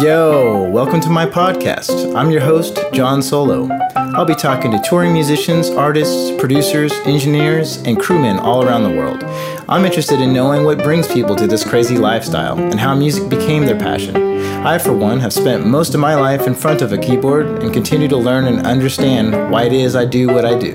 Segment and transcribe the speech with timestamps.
[0.00, 2.16] Yo, welcome to my podcast.
[2.16, 3.68] I'm your host, John Solo.
[3.94, 9.22] I'll be talking to touring musicians, artists, producers, engineers, and crewmen all around the world.
[9.68, 13.66] I'm interested in knowing what brings people to this crazy lifestyle and how music became
[13.66, 14.16] their passion.
[14.64, 17.70] I, for one, have spent most of my life in front of a keyboard and
[17.70, 20.74] continue to learn and understand why it is I do what I do.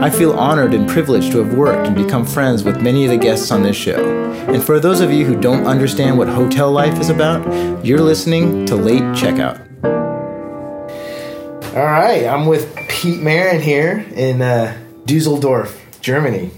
[0.00, 3.18] I feel honored and privileged to have worked and become friends with many of the
[3.18, 4.23] guests on this show.
[4.46, 8.66] And for those of you who don't understand what hotel life is about, you're listening
[8.66, 9.60] to Late Checkout.
[11.74, 14.76] All right, I'm with Pete Marin here in uh,
[15.06, 16.50] Dusseldorf, Germany.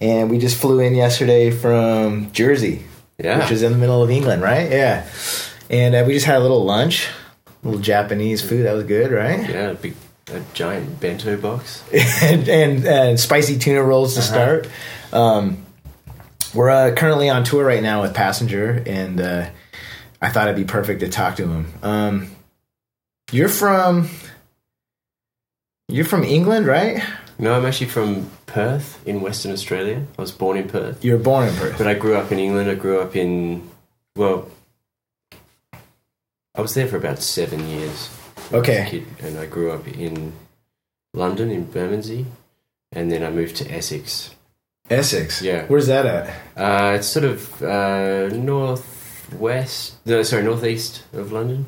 [0.00, 2.82] And we just flew in yesterday from Jersey,
[3.18, 3.40] Yeah.
[3.40, 4.70] which is in the middle of England, right?
[4.70, 5.08] Yeah.
[5.68, 7.08] And uh, we just had a little lunch,
[7.64, 8.66] a little Japanese food.
[8.66, 9.48] That was good, right?
[9.50, 9.94] Yeah, a big,
[10.32, 11.82] a giant bento box.
[12.22, 14.68] and, and, and spicy tuna rolls to start.
[15.12, 15.65] Um,
[16.56, 19.50] we're uh, currently on tour right now with Passenger, and uh,
[20.20, 21.66] I thought it'd be perfect to talk to him.
[21.82, 22.30] Um,
[23.30, 24.08] you're from
[25.88, 27.02] you're from England, right?
[27.38, 30.06] No, I'm actually from Perth in Western Australia.
[30.18, 31.76] I was born in Perth, You were born in Perth.
[31.76, 32.70] but I grew up in England.
[32.70, 33.68] I grew up in,
[34.16, 34.48] well,
[36.54, 38.08] I was there for about seven years.
[38.52, 40.32] Okay, kid, and I grew up in
[41.12, 42.24] London, in Bermondsey,
[42.92, 44.30] and then I moved to Essex.
[44.90, 45.42] Essex.
[45.42, 45.66] Yeah.
[45.66, 46.28] Where's that at?
[46.56, 51.66] Uh, it's sort of uh, northwest, no, sorry, northeast of London.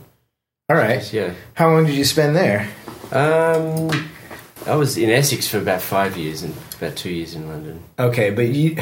[0.69, 1.11] All right.
[1.13, 1.35] Yeah.
[1.55, 2.69] How long did you spend there?
[3.11, 3.91] Um,
[4.67, 7.83] I was in Essex for about five years and about two years in London.
[7.99, 8.77] Okay, but you,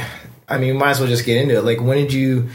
[0.49, 1.63] I mean, you might as well just get into it.
[1.65, 2.49] Like, when did you,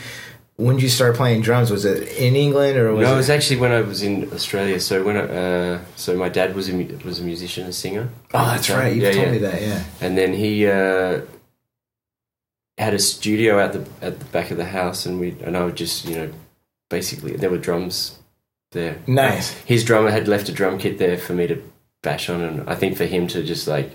[0.58, 1.72] when did you start playing drums?
[1.72, 3.18] Was it in England or was no, it it?
[3.18, 4.80] was actually when I was in Australia.
[4.82, 6.74] So when I, uh, so my dad was a
[7.06, 8.10] was a musician, a singer.
[8.34, 8.94] oh, that's right.
[8.94, 9.32] You Yeah, told yeah.
[9.32, 9.62] me that.
[9.62, 9.84] Yeah.
[10.02, 11.22] And then he uh,
[12.82, 15.64] had a studio at the at the back of the house, and we and I
[15.64, 16.32] would just you know
[16.90, 18.18] basically there were drums
[18.72, 18.98] there.
[19.08, 19.52] Nice.
[19.66, 21.62] His drummer had left a drum kit there for me to
[22.02, 23.92] bash on, and I think for him to just like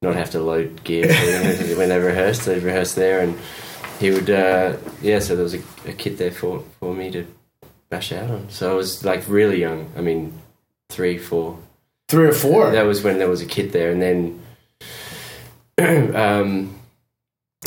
[0.00, 1.08] not have to load gear
[1.76, 3.36] when they rehearsed, they rehearsed there, and
[3.98, 5.18] he would uh, yeah.
[5.18, 7.26] So there was a, a kit there for for me to
[7.90, 8.50] bash out on.
[8.50, 9.90] So I was like really young.
[9.96, 10.32] I mean,
[10.88, 11.58] three, four.
[12.08, 12.70] Three or four.
[12.70, 14.42] That was when there was a kit there, and then,
[16.16, 16.77] um,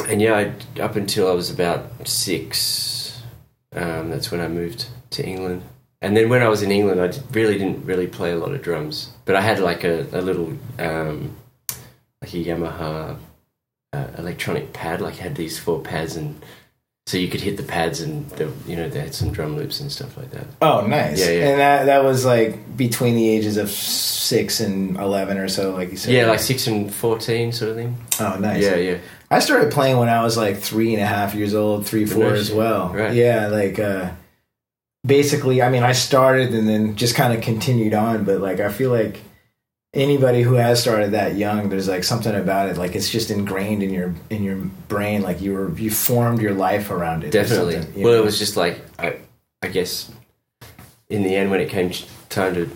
[0.07, 3.21] and yeah, I, up until I was about six,
[3.75, 5.63] um, that's when I moved to England.
[6.01, 8.61] And then when I was in England, I really didn't really play a lot of
[8.61, 11.35] drums, but I had like a, a little, um,
[12.21, 13.17] like a Yamaha
[13.93, 15.01] uh, electronic pad.
[15.01, 16.43] Like had these four pads, and
[17.05, 19.79] so you could hit the pads, and the, you know they had some drum loops
[19.79, 20.47] and stuff like that.
[20.61, 21.19] Oh, nice.
[21.19, 21.49] Yeah, yeah.
[21.49, 25.91] And that that was like between the ages of six and eleven or so, like
[25.91, 26.13] you said.
[26.13, 27.95] Yeah, like six and fourteen, sort of thing.
[28.19, 28.63] oh, nice.
[28.63, 28.97] Yeah, yeah.
[29.31, 32.33] I started playing when I was like three and a half years old, three, four
[32.33, 32.89] as well.
[32.89, 33.13] Right.
[33.13, 34.11] Yeah, like uh,
[35.05, 38.69] basically, I mean, I started and then just kind of continued on, but like I
[38.69, 39.21] feel like
[39.93, 43.81] anybody who has started that young, there's like something about it, like it's just ingrained
[43.81, 44.57] in your in your
[44.89, 47.31] brain, like you were you formed your life around it.
[47.31, 47.77] Definitely.
[48.03, 48.21] Well, know?
[48.21, 49.15] it was just like I,
[49.61, 50.11] I guess,
[51.07, 51.89] in the end, when it came
[52.27, 52.69] time to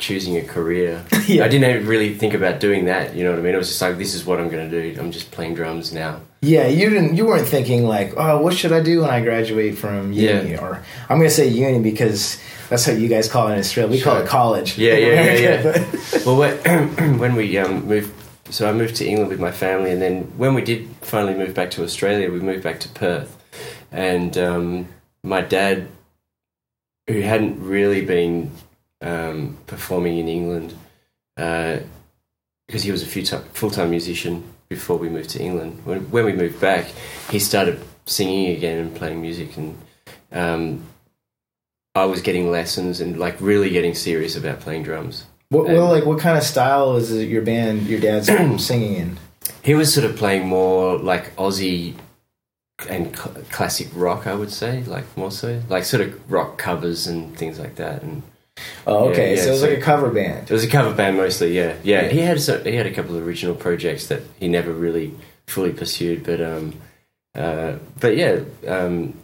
[0.00, 1.44] choosing a career, Yeah.
[1.44, 3.14] I didn't really think about doing that.
[3.14, 3.54] You know what I mean?
[3.54, 5.00] It was just like, this is what I'm going to do.
[5.00, 6.20] I'm just playing drums now.
[6.42, 7.16] Yeah, you didn't.
[7.16, 10.52] You weren't thinking like, oh, what should I do when I graduate from uni?
[10.52, 10.60] Yeah.
[10.60, 13.92] Or I'm going to say uni because that's what you guys call it in Australia.
[13.92, 14.78] We call it college.
[14.78, 16.20] Yeah, yeah, yeah, yeah.
[16.26, 18.12] Well, when, when we um, moved,
[18.52, 21.54] so I moved to England with my family, and then when we did finally move
[21.54, 23.36] back to Australia, we moved back to Perth,
[23.92, 24.88] and um,
[25.22, 25.88] my dad,
[27.06, 28.50] who hadn't really been
[29.00, 30.74] um, performing in England,
[31.36, 35.80] because he was a few full time musician before we moved to England.
[35.84, 36.86] When, when we moved back,
[37.30, 39.78] he started singing again and playing music, and
[40.32, 40.84] um,
[41.94, 45.24] I was getting lessons and like really getting serious about playing drums.
[45.48, 48.26] what, well, like, what kind of style is your band, your dad's
[48.64, 49.18] singing in?
[49.62, 51.94] He was sort of playing more like Aussie
[52.88, 57.06] and cl- classic rock, I would say, like more so, like sort of rock covers
[57.06, 58.02] and things like that.
[58.02, 58.22] And
[58.86, 59.30] Oh, okay.
[59.30, 60.50] Yeah, yeah, so it was so- like a cover band.
[60.50, 62.02] it was a cover band mostly, yeah, yeah.
[62.02, 62.08] Yeah.
[62.08, 65.14] He had so, he had a couple of original projects that he never really
[65.46, 66.74] fully pursued, but um,
[67.34, 69.14] uh, but yeah, um,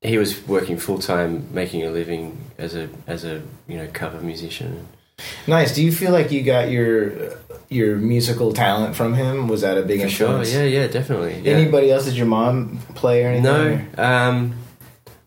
[0.00, 4.20] he was working full time, making a living as a as a you know cover
[4.20, 4.86] musician.
[5.46, 5.74] Nice.
[5.74, 7.36] Do you feel like you got your
[7.68, 9.48] your musical talent from him?
[9.48, 10.52] Was that a big For sure, influence?
[10.54, 11.40] yeah, yeah, definitely.
[11.42, 11.52] Yeah.
[11.54, 12.04] Anybody else?
[12.06, 13.90] Did your mom play or anything?
[13.96, 14.54] No, um,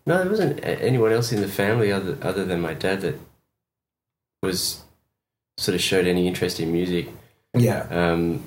[0.06, 3.18] no, there wasn't anyone else in the family other other than my dad that
[4.42, 4.82] was
[5.58, 7.08] sort of showed any interest in music.
[7.54, 7.86] Yeah.
[7.90, 8.42] Um,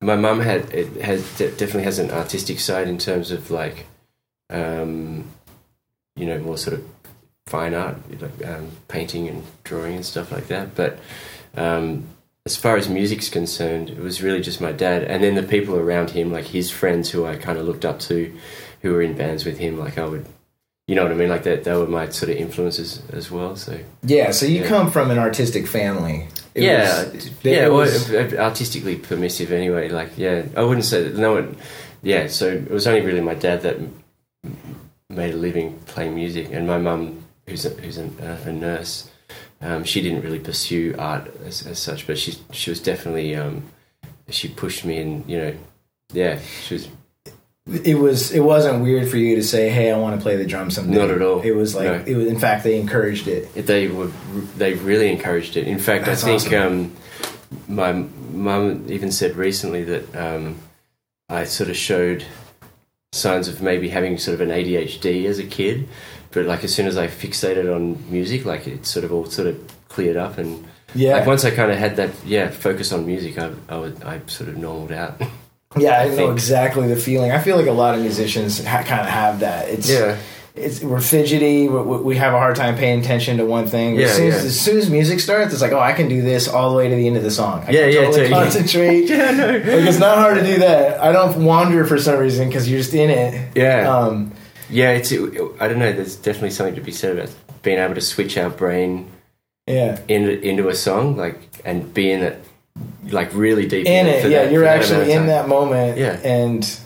[0.00, 3.86] my mum had it has definitely has an artistic side in terms of like,
[4.50, 5.24] um,
[6.16, 6.86] you know, more sort of
[7.46, 10.74] fine art, like um, painting and drawing and stuff like that.
[10.74, 10.98] But
[11.56, 12.06] um,
[12.46, 15.76] as far as music's concerned, it was really just my dad, and then the people
[15.76, 18.34] around him, like his friends who I kind of looked up to,
[18.82, 19.78] who were in bands with him.
[19.78, 20.26] Like I would,
[20.86, 21.28] you know what I mean?
[21.30, 23.56] Like that, they were my sort of influences as well.
[23.56, 24.68] So Yeah, so you Yeah.
[24.68, 26.28] come from an artistic family.
[26.54, 29.88] It yeah, was- yeah, it well, was- artistically permissive anyway.
[29.88, 31.16] Like, yeah, I wouldn't say that.
[31.16, 31.56] No one,
[32.02, 32.28] yeah.
[32.28, 33.76] So it was only really my dad that
[35.08, 38.08] made a living playing music, and my mum, who's a, who's a,
[38.46, 39.08] a nurse,
[39.60, 43.62] um, she didn't really pursue art as, as such, but she she was definitely um,
[44.28, 45.54] she pushed me, and you know,
[46.12, 46.88] yeah, she was
[47.66, 50.44] it was it wasn't weird for you to say, "Hey, I want to play the
[50.44, 51.40] drums someday." Not at all.
[51.40, 52.02] It was like No.
[52.06, 52.26] it was.
[52.26, 53.52] In fact, they encouraged it.
[53.54, 54.10] they were
[54.56, 55.66] they really encouraged it.
[55.66, 56.62] In fact, That's I think awesome.
[56.62, 56.96] um,
[57.68, 57.92] my
[58.32, 60.56] mum even said recently that um,
[61.30, 62.24] I sort of showed
[63.12, 65.88] signs of maybe having sort of an ADHD as a kid,
[66.32, 69.48] but like as soon as I fixated on music, like it sort of all sort
[69.48, 69.58] of
[69.88, 70.66] cleared up and.
[70.96, 74.04] Yeah, Like once I kind of had that, yeah, focus on music, I, I would,
[74.04, 75.20] I sort of normaled out.
[75.76, 77.30] yeah, I, I know exactly the feeling.
[77.32, 79.68] I feel like a lot of musicians ha- kind of have that.
[79.68, 80.18] It's yeah,
[80.54, 81.68] it's we're fidgety.
[81.68, 83.96] We, we have a hard time paying attention to one thing.
[83.96, 84.48] Yeah, as, soon as, yeah.
[84.48, 86.88] as soon as music starts, it's like, oh, I can do this all the way
[86.88, 87.64] to the end of the song.
[87.66, 88.30] I Yeah, can yeah, totally totally.
[88.44, 89.00] concentrate.
[89.08, 91.00] yeah, no, Like it's not hard to do that.
[91.00, 93.56] I don't wander for some reason because you're just in it.
[93.56, 93.88] yeah.
[93.92, 94.32] Um,
[94.70, 95.12] Yeah, it's.
[95.12, 95.92] I don't know.
[95.92, 97.30] There's definitely something to be said about
[97.62, 99.10] being able to switch our brain
[99.66, 99.98] yeah.
[100.08, 102.44] in, into a song, like, and be in it,
[103.10, 104.30] like, really deep in it.
[104.30, 105.98] Yeah, that- you're that actually in that moment.
[105.98, 106.18] Yeah.
[106.24, 106.78] and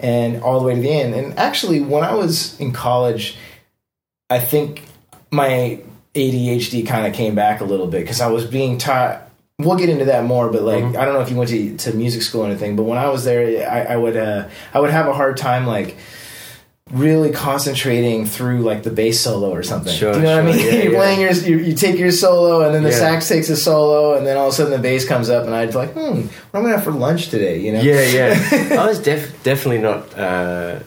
[0.00, 1.14] and all the way to the end.
[1.14, 3.36] And actually, when I was in college,
[4.28, 4.82] I think
[5.30, 5.80] my
[6.14, 9.22] ADHD kind of came back a little bit because I was being taught.
[9.60, 10.96] We'll get into that more, but like Mhm.
[10.96, 13.08] I don't know if you went to, to music school or anything, but when I
[13.08, 15.96] was there, I, I would uh, I would have a hard time like
[16.94, 19.92] really concentrating through like the bass solo or something.
[19.92, 20.64] Sure, Do you know what I mean?
[20.64, 20.98] Yeah, You're yeah.
[20.98, 22.98] playing your you, you take your solo and then the Yeah.
[22.98, 25.54] sax takes a solo and then all of a sudden the bass comes up and
[25.54, 27.58] I'd be like, hmm, what am I gonna have for lunch today?
[27.60, 27.80] You know?
[27.82, 28.78] Yeah, yeah.
[28.82, 30.16] I was def- definitely not.
[30.18, 30.78] Uh,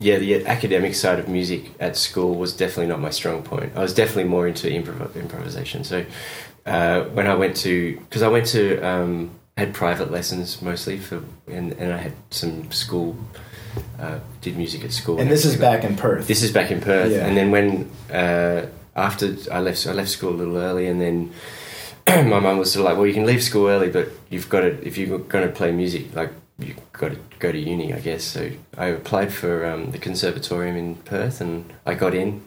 [0.00, 3.72] yeah, the academic side of music at school was definitely not my strong point.
[3.76, 5.84] I was definitely more into improv- improvisation.
[5.84, 6.04] So
[6.66, 11.22] uh, when I went to, because I went to, um, had private lessons mostly for,
[11.46, 13.16] and, and I had some school,
[13.98, 15.20] uh, did music at school.
[15.20, 16.26] And this is back in Perth.
[16.26, 17.26] This is back in Perth, Yeah.
[17.26, 18.66] and then when uh,
[18.96, 21.32] after I left, I left school a little early, and then
[22.28, 24.60] my mum was sort of like, "Well, you can leave school early, but you've got
[24.62, 28.00] to if you're going to play music, like you've got to go to uni, I
[28.00, 32.42] guess." So I applied for um, the conservatorium in Perth, and I got in,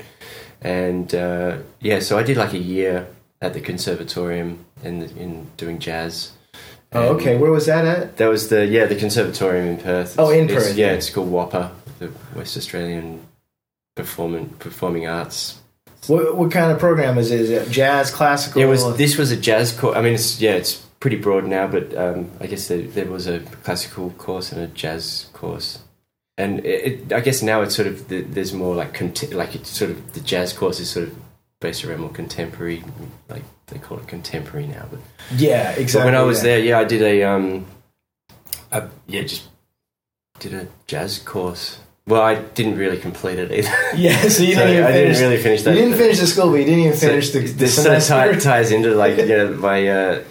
[0.61, 3.07] and uh, yeah, so I did like a year
[3.41, 6.31] at the conservatorium in in doing jazz.
[6.93, 7.37] Oh, okay.
[7.37, 8.17] Where was that at?
[8.17, 10.17] That was the yeah the conservatorium in Perth.
[10.17, 13.25] Oh, in Perth, yeah, it's called WAAPA, the West Australian
[13.95, 15.59] Performing Performing Arts.
[16.07, 17.41] What, what kind of program is it?
[17.41, 18.61] Is it jazz, classical?
[18.61, 19.97] It was this was a jazz course.
[19.97, 23.27] I mean, it's yeah, it's pretty broad now, but um, I guess there, there was
[23.27, 25.79] a classical course and a jazz course.
[26.37, 29.55] And it, it, I guess now it's sort of the, there's more like conte- like
[29.55, 31.15] it's sort of the jazz course is sort of
[31.59, 32.83] based around more contemporary,
[33.29, 34.85] like they call it contemporary now.
[34.89, 34.99] But
[35.35, 36.05] yeah, But exactly.
[36.11, 36.43] when I was yeah.
[36.43, 37.65] there, yeah, I did a um,
[38.71, 39.43] I, yeah, just
[40.39, 41.79] did a jazz course.
[42.05, 43.69] Well, I didn't really complete it either.
[43.97, 45.17] yeah, so you So didn't even I finish.
[45.17, 45.75] didn't really finish that.
[45.75, 47.97] you didn't finish the school, but you didn't even So finish the, the this sort
[47.97, 49.87] of tie, ties into like you know my.
[49.87, 50.23] Uh,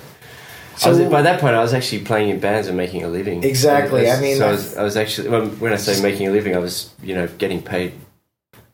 [0.84, 3.08] I was, So- by that point, I was actually playing in bands and making a
[3.08, 3.42] living.
[3.42, 6.30] Exactly, So I mean, so I was, I was actually when I say making a
[6.30, 7.92] living, I was you know getting paid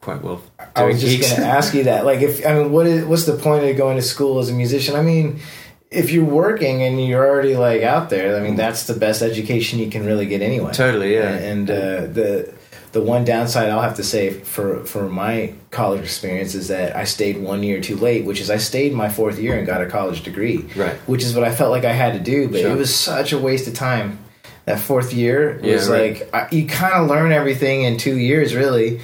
[0.01, 0.43] quite well.
[0.75, 2.05] I was just going to ask you that.
[2.05, 4.53] Like, if I mean, what is what's the point of going to school as a
[4.55, 4.97] musician?
[4.97, 5.41] I mean,
[5.91, 9.79] if you're working and you're already like out there, I mean, that's the best education
[9.79, 10.73] you can really get anyway.
[10.73, 11.35] Totally, yeah.
[11.35, 11.75] And uh,
[12.07, 12.55] the
[12.93, 17.05] the one downside I'll have to say for for my college experience is that I
[17.05, 19.87] stayed one year too late, which is I stayed my fourth year and got a
[19.87, 20.95] college degree, Right.
[21.09, 22.71] which is what I felt like I had to do, but Sure.
[22.71, 24.19] it was such a waste of time.
[24.67, 26.21] That fourth year Yeah, was right.
[26.21, 29.01] like I, you kind of learn everything in two years, really.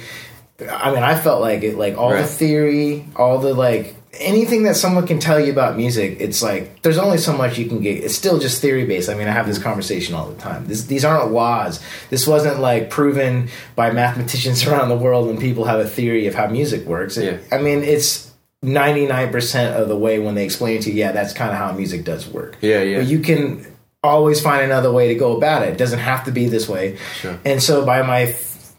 [0.61, 4.75] I mean, I felt like it, like all the theory, all the like anything that
[4.75, 6.17] someone can tell you about music.
[6.19, 8.03] It's like there's only so much you can get.
[8.03, 9.07] It's still just theory based.
[9.09, 10.67] I mean, I have this conversation all the time.
[10.67, 11.79] This, these aren't laws.
[12.09, 16.35] This wasn't like proven by mathematicians around the world when people have a theory of
[16.35, 17.17] how music works.
[17.17, 17.57] It- Yeah.
[17.57, 18.31] I mean, it's
[18.65, 21.71] 99% of the way when they explain it to you, yeah, that's kind of how
[21.71, 22.57] music does work.
[22.61, 22.99] Yeah, yeah.
[22.99, 23.65] But you can
[24.03, 25.69] always find another way to go about it.
[25.69, 26.97] It doesn't have to be this way.
[27.15, 27.37] Sure.
[27.45, 28.25] And so by my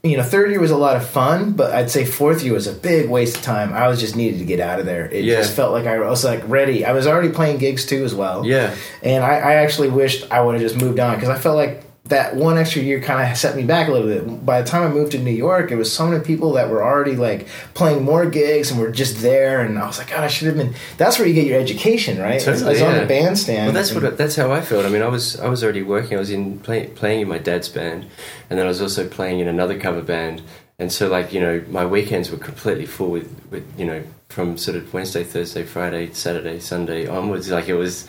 [0.02, 2.66] you know, third year was a lot of fun, but I'd say fourth year was
[2.66, 3.72] a big waste of time.
[3.74, 5.06] I was just needed to get out of there.
[5.10, 5.36] It Yeah.
[5.36, 6.84] just felt like I was like ready.
[6.86, 8.46] I was already playing gigs too as well.
[8.46, 8.74] Yeah.
[9.02, 11.84] And I, I actually wished I would have just moved on because I felt like
[12.10, 14.44] that one extra year kind of set me back a little bit.
[14.44, 16.84] By the time I moved to New York, it was so many people that were
[16.84, 20.28] already like playing more gigs and were just there, and I was like, God, I
[20.28, 20.74] should have been.
[20.98, 22.40] That's where you get your education, right?
[22.40, 23.66] Totally, it's, it's on the bandstand.
[23.66, 24.84] Well, that's what that's how I felt.
[24.84, 26.16] I mean, I was I was already working.
[26.16, 28.06] I was in play, playing in my dad's band,
[28.48, 30.42] and then I was also playing in another cover band.
[30.78, 34.56] And so, like you know, my weekends were completely full with with you know from
[34.56, 37.50] sort of Wednesday, Thursday, Friday, Saturday, Sunday onwards.
[37.50, 38.08] Like it was,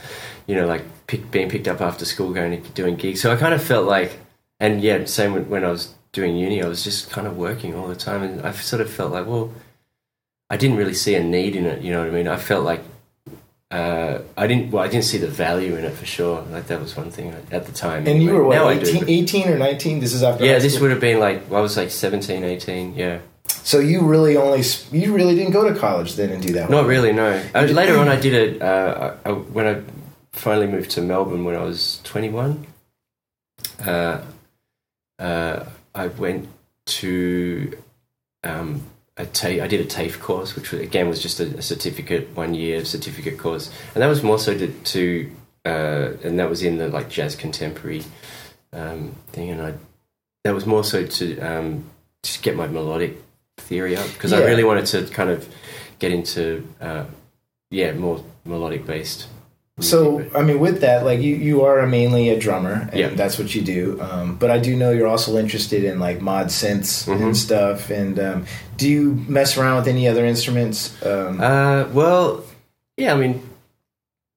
[0.51, 3.21] you know, like pick, being picked up after school, going to doing gigs.
[3.21, 4.11] So I kind of felt like,
[4.59, 7.73] and yeah, same when, when I was doing uni, I was just kind of working
[7.75, 9.47] all the time, and I sort of felt like, well,
[10.49, 11.81] I didn't really see a need in it.
[11.81, 12.27] You know what I mean?
[12.27, 12.81] I felt like
[13.71, 14.71] uh, I didn't.
[14.71, 16.41] Well, I didn't see the value in it for sure.
[16.51, 18.05] Like that was one thing at the time.
[18.05, 19.99] And you were what, Now I do, 18, 18 or 19?
[20.01, 23.19] This is after yeah, this would have been like I was like 17, 18, Yeah,
[23.47, 26.69] So you really only you really didn't go to college then and do that.
[26.69, 27.13] not really.
[27.13, 27.41] No.
[27.55, 29.81] Uh, later on, I did it uh, I, I, when I
[30.33, 32.67] finally moved to Melbourne when I was twenty one.
[33.85, 34.21] Uh,
[35.19, 36.47] uh, I went
[36.85, 37.77] to
[38.43, 38.83] um,
[39.17, 42.35] a ta- I did a TAFE course, which was, again was just a, a certificate,
[42.35, 45.31] one year certificate course, and that was more so to, to
[45.65, 48.03] uh, and that was in the like jazz contemporary
[48.73, 49.73] um, thing, and I
[50.43, 51.85] that was more so to um,
[52.23, 53.21] just get my melodic
[53.57, 55.47] theory up because I really wanted to kind of
[55.99, 57.05] get into uh,
[57.69, 59.27] yeah more melodic based.
[59.81, 63.09] So I mean, with that, like you, you are mainly a drummer, and Yeah.
[63.09, 63.99] that's what you do.
[64.01, 67.21] Um, but I do know you're also interested in like mod synths Mhm.
[67.21, 67.89] and stuff.
[67.89, 68.45] And um,
[68.77, 70.93] do you mess around with any other instruments?
[71.05, 72.43] Um, Uh, well,
[72.97, 73.41] yeah, I mean,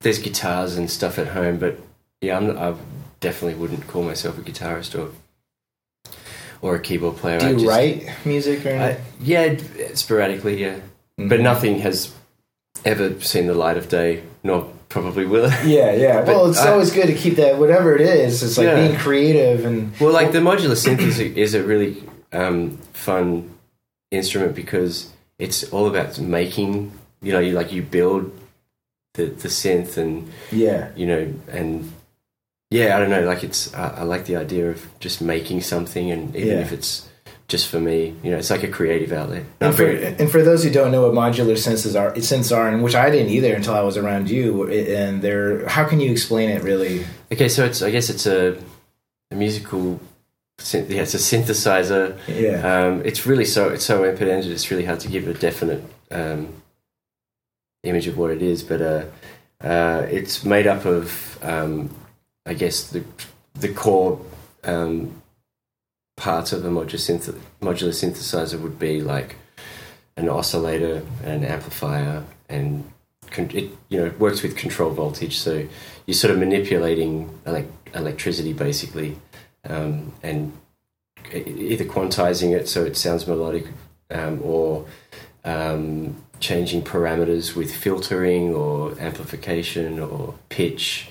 [0.00, 1.78] there's guitars and stuff at home, but
[2.20, 2.74] yeah, I'm, I
[3.20, 5.08] definitely wouldn't call myself a guitarist or
[6.62, 7.38] or a keyboard player.
[7.40, 8.74] do I you just- write music or?
[8.76, 9.54] I, yeah,
[9.94, 10.76] sporadically, yeah,
[11.20, 11.28] Mhm.
[11.28, 12.10] but nothing has
[12.86, 15.50] ever seen the light of day, nor probably will.
[15.76, 16.22] Yeah, yeah.
[16.24, 17.58] Well, it's I- always good to keep that.
[17.58, 18.86] Whatever it is, it's like Yeah.
[18.86, 23.50] being creative and Well, like the modular synth is a, is a really um, fun
[24.10, 26.92] instrument because it's all about making.
[27.20, 28.30] You know, you like you build
[29.14, 31.90] the the synth and yeah, you know, and
[32.70, 36.10] yeah, I don't know, like it's, I, I like the idea of just making something,
[36.10, 36.60] and even Yeah.
[36.66, 37.08] if it's
[37.46, 39.44] just for me, you know, it's like a creative outlet.
[39.60, 42.82] And for, and for those who don't know what modular senses are, synths are, and
[42.82, 46.48] which I didn't either until I was around you, and they're how can you explain
[46.48, 47.04] it really?
[47.32, 48.56] okay, so it's, I guess it's a,
[49.30, 50.00] a musical,
[50.72, 52.16] yeah, it's a synthesizer.
[52.28, 55.34] Yeah, Um, it's really so, it's so open ended, it's really hard to give a
[55.34, 56.48] definite um,
[57.82, 59.04] image of what it is, but uh,
[59.60, 61.90] uh, it's made up of, um,
[62.46, 63.04] I guess, the,
[63.54, 64.18] the core
[64.64, 65.20] um,
[66.24, 69.36] parts of a modular, synth- modular synthesizer would be like
[70.16, 72.90] an oscillator, and an amplifier, and
[73.30, 75.36] con- it you know works with control voltage.
[75.36, 75.68] So
[76.06, 79.18] you're sort of manipulating elec electricity basically,
[79.68, 80.56] um, and
[81.34, 83.66] either quantizing it so it sounds melodic,
[84.10, 84.86] um, or
[85.44, 91.10] um, changing parameters with filtering or amplification or pitch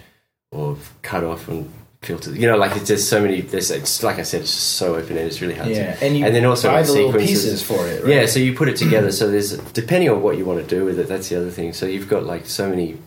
[0.52, 1.72] or cutoff and
[2.06, 2.32] filter.
[2.36, 3.42] You know, like it's just so many.
[3.42, 5.28] There's it's like I said, it's just so open ended.
[5.28, 5.70] It's really hard.
[5.70, 7.28] yeah, To, and you and then also buy like the sequences.
[7.30, 8.04] pieces for it.
[8.04, 8.14] Right?
[8.14, 9.12] Yeah, so you put it together.
[9.20, 11.08] So there's depending on what you want to do with it.
[11.08, 11.74] That's the other thing.
[11.74, 12.98] So you've got like so many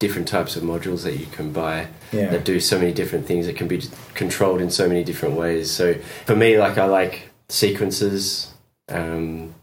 [0.00, 2.28] different types of modules that you can buy yeah.
[2.30, 3.80] that do so many different things that can be
[4.14, 5.70] controlled in so many different ways.
[5.70, 5.94] So
[6.26, 8.52] for me, like I like sequences.
[8.88, 9.54] Um,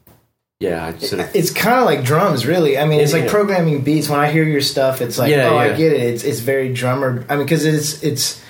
[0.59, 2.77] yeah, I sort of It's kind of like drums, really.
[2.77, 3.31] I mean, it's Yeah, like yeah.
[3.31, 4.07] programming beats.
[4.09, 6.01] When I hear your stuff, it's like, Yeah, oh, I get it.
[6.01, 7.25] It's it's very drummer.
[7.29, 8.41] I mean, because it's it's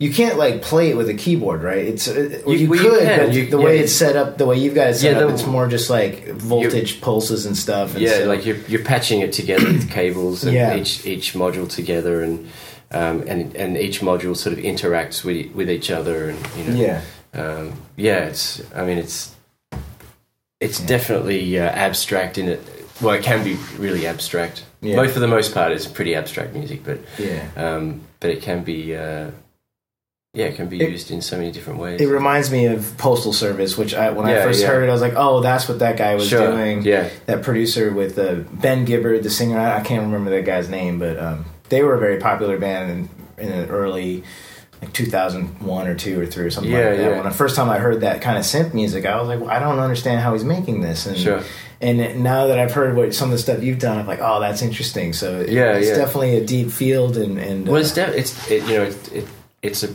[0.00, 1.84] you can't like play it with a keyboard, right?
[1.86, 3.18] It's uh, well, You- you, well, you could, can.
[3.26, 5.30] but You- the way it's set up, the way you've got it set Yeah, up,
[5.30, 7.92] it's more just like voltage pulses and stuff.
[7.94, 10.74] And yeah, so- like you're you're patching it together with cables and Yeah.
[10.74, 12.48] each each module together and.
[12.92, 16.74] Um, and and each module sort of interacts with with each other, and you know,
[16.74, 17.00] yeah,
[17.34, 18.60] um, yeah, it's.
[18.74, 19.30] I mean, it's
[20.60, 20.86] it's Yeah.
[20.88, 22.60] definitely uh, abstract in it.
[23.00, 24.64] Well, it can be really abstract.
[24.80, 24.96] Yeah.
[24.96, 27.44] Most for the most part, it's pretty abstract music, but yeah.
[27.56, 28.96] um, but it can be.
[28.96, 29.30] Uh,
[30.32, 32.00] yeah, it can be It- used in so many different ways.
[32.00, 34.68] It reminds me of Postal Service, which I when I first yeah.
[34.68, 36.52] heard it, I was like, oh, that's what that guy was sure.
[36.52, 36.82] doing.
[36.82, 39.58] Yeah, that producer with uh, Ben Gibbard, the singer.
[39.58, 43.08] I, I can't remember that guy's name, but um, they were a very popular band
[43.38, 44.22] in, in the early
[44.80, 47.02] like 2001 or two or three or something Yeah, like that.
[47.02, 47.14] yeah.
[47.16, 49.50] When the first time I heard that kind of synth music, I was like, well,
[49.50, 51.04] I don't understand how he's making this.
[51.06, 51.42] And Sure.
[51.82, 54.40] and now that I've heard what some of the stuff you've done, I'm like, oh,
[54.40, 55.12] that's interesting.
[55.12, 55.96] So Yeah, it's yeah.
[55.96, 59.12] definitely a deep field and and uh, well, it's de- it's it, you know it,
[59.12, 59.26] it,
[59.60, 59.88] it's a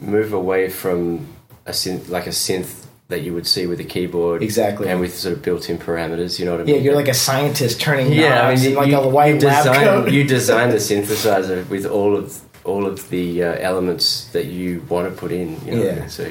[0.00, 1.26] move away from
[1.66, 4.86] a synth like a synth that you would see with a keyboard exactly.
[4.88, 6.38] and with sort of built-in parameters.
[6.38, 6.74] You know what I mean?
[6.74, 9.48] yeah, you're like a scientist turning yeah, I mean, in like you, a white you
[9.48, 10.12] lab design coat.
[10.12, 15.08] you design the synthesizer with all of all of the uh, elements that you want
[15.12, 15.58] to put in.
[15.64, 16.06] You know, Yeah.
[16.06, 16.30] So,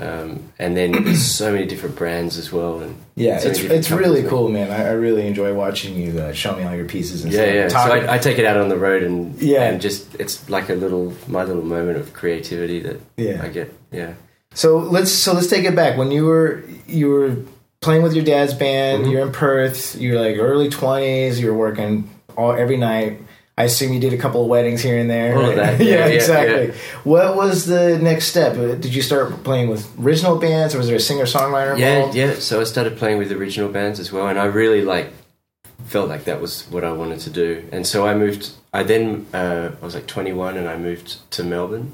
[0.00, 3.90] um, and then there's so many different brands as well, and Yeah, so it's it's
[3.90, 4.70] really cool, man.
[4.70, 7.88] I, I really enjoy watching you uh, show me all your pieces and Yeah, stuff.
[7.90, 8.00] yeah.
[8.00, 9.64] So I, I take it out on the road and Yeah.
[9.64, 13.40] and just it's like a little my little moment of creativity that Yeah.
[13.42, 13.72] I get.
[13.92, 14.14] Yeah.
[14.54, 15.96] So let's so let's take it back.
[15.98, 17.36] When you were you were
[17.80, 19.10] playing with your dad's band, Mm-hmm.
[19.12, 23.20] you're in Perth, you're like early twenties, you're working all every night.
[23.60, 25.34] I assume you did a couple of weddings here and there.
[25.54, 26.66] That, yeah, yeah, exactly.
[26.68, 26.74] yeah.
[27.04, 28.56] What was the next step?
[28.56, 31.96] Uh, Did you start playing with original bands, or was there a singer songwriter Yeah,
[31.96, 32.14] involved?
[32.16, 32.34] yeah.
[32.34, 35.08] So I started playing with original bands as well, and I really like
[35.84, 37.68] felt like that was what I wanted to do.
[37.72, 38.50] And so I moved.
[38.72, 41.92] I then uh, I was like 21, and I moved to Melbourne,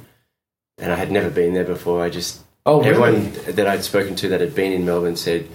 [0.78, 2.02] and I had never been there before.
[2.04, 2.90] I just Oh, really?
[2.90, 5.46] everyone that I'd spoken to that had been in Melbourne said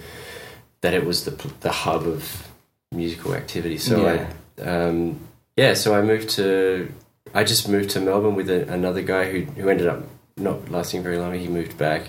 [0.80, 2.48] that it was the the hub of
[2.90, 3.78] musical activity.
[3.78, 4.26] So Yeah.
[4.58, 5.20] I, um,
[5.56, 6.92] yeah, so I moved to.
[7.34, 10.02] I just moved to Melbourne with a, another guy who who ended up
[10.36, 11.34] not lasting very long.
[11.34, 12.02] He moved back,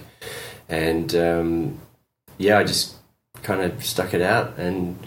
[0.69, 1.79] and um,
[2.37, 2.95] yeah, I just
[3.43, 4.97] kind of stuck it out and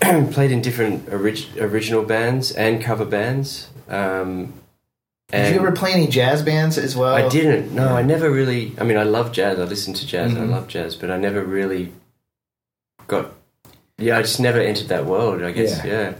[0.32, 3.68] played in different orig- original bands and cover bands.
[3.88, 4.54] Um,
[5.30, 7.14] Did you ever play any jazz bands as well?
[7.14, 7.74] I didn't.
[7.74, 7.94] No, Yeah.
[7.94, 8.72] I never really.
[8.78, 9.58] I mean, I love jazz.
[9.58, 10.32] I listen to jazz.
[10.32, 10.40] Mhm.
[10.40, 11.92] I love jazz, but I never really
[13.06, 13.32] got.
[13.98, 15.42] Yeah, I just never entered that world.
[15.42, 15.84] I guess.
[15.84, 16.14] Yeah.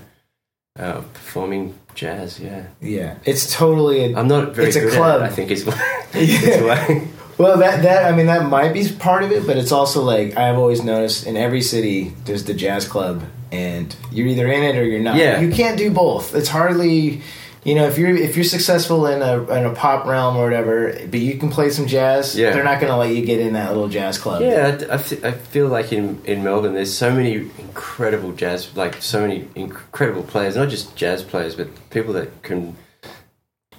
[0.78, 2.38] Uh, performing jazz.
[2.38, 4.12] Yeah, Yeah, it's totally.
[4.12, 5.22] A, I'm not very It's a club.
[5.22, 5.32] at it.
[5.32, 6.04] I think is why.
[6.14, 6.20] Yeah.
[6.22, 7.08] is why.
[7.36, 10.36] Well, that that I mean that might be part of it, but it's also like
[10.36, 14.76] I've always noticed in every city there's the jazz club, and you're either in it
[14.76, 15.16] or you're not.
[15.16, 15.40] Yeah.
[15.40, 16.34] you can't do both.
[16.34, 17.22] It's hardly,
[17.64, 20.92] you know, if you're if you're successful in a in a pop realm or whatever,
[21.10, 22.36] but you can play some jazz.
[22.36, 22.52] Yeah.
[22.52, 24.42] they're not going to let you get in that little jazz club.
[24.42, 29.20] Yeah, I, I feel like in, in Melbourne, there's so many incredible jazz, like so
[29.22, 32.76] many incredible players, not just jazz players, but people that can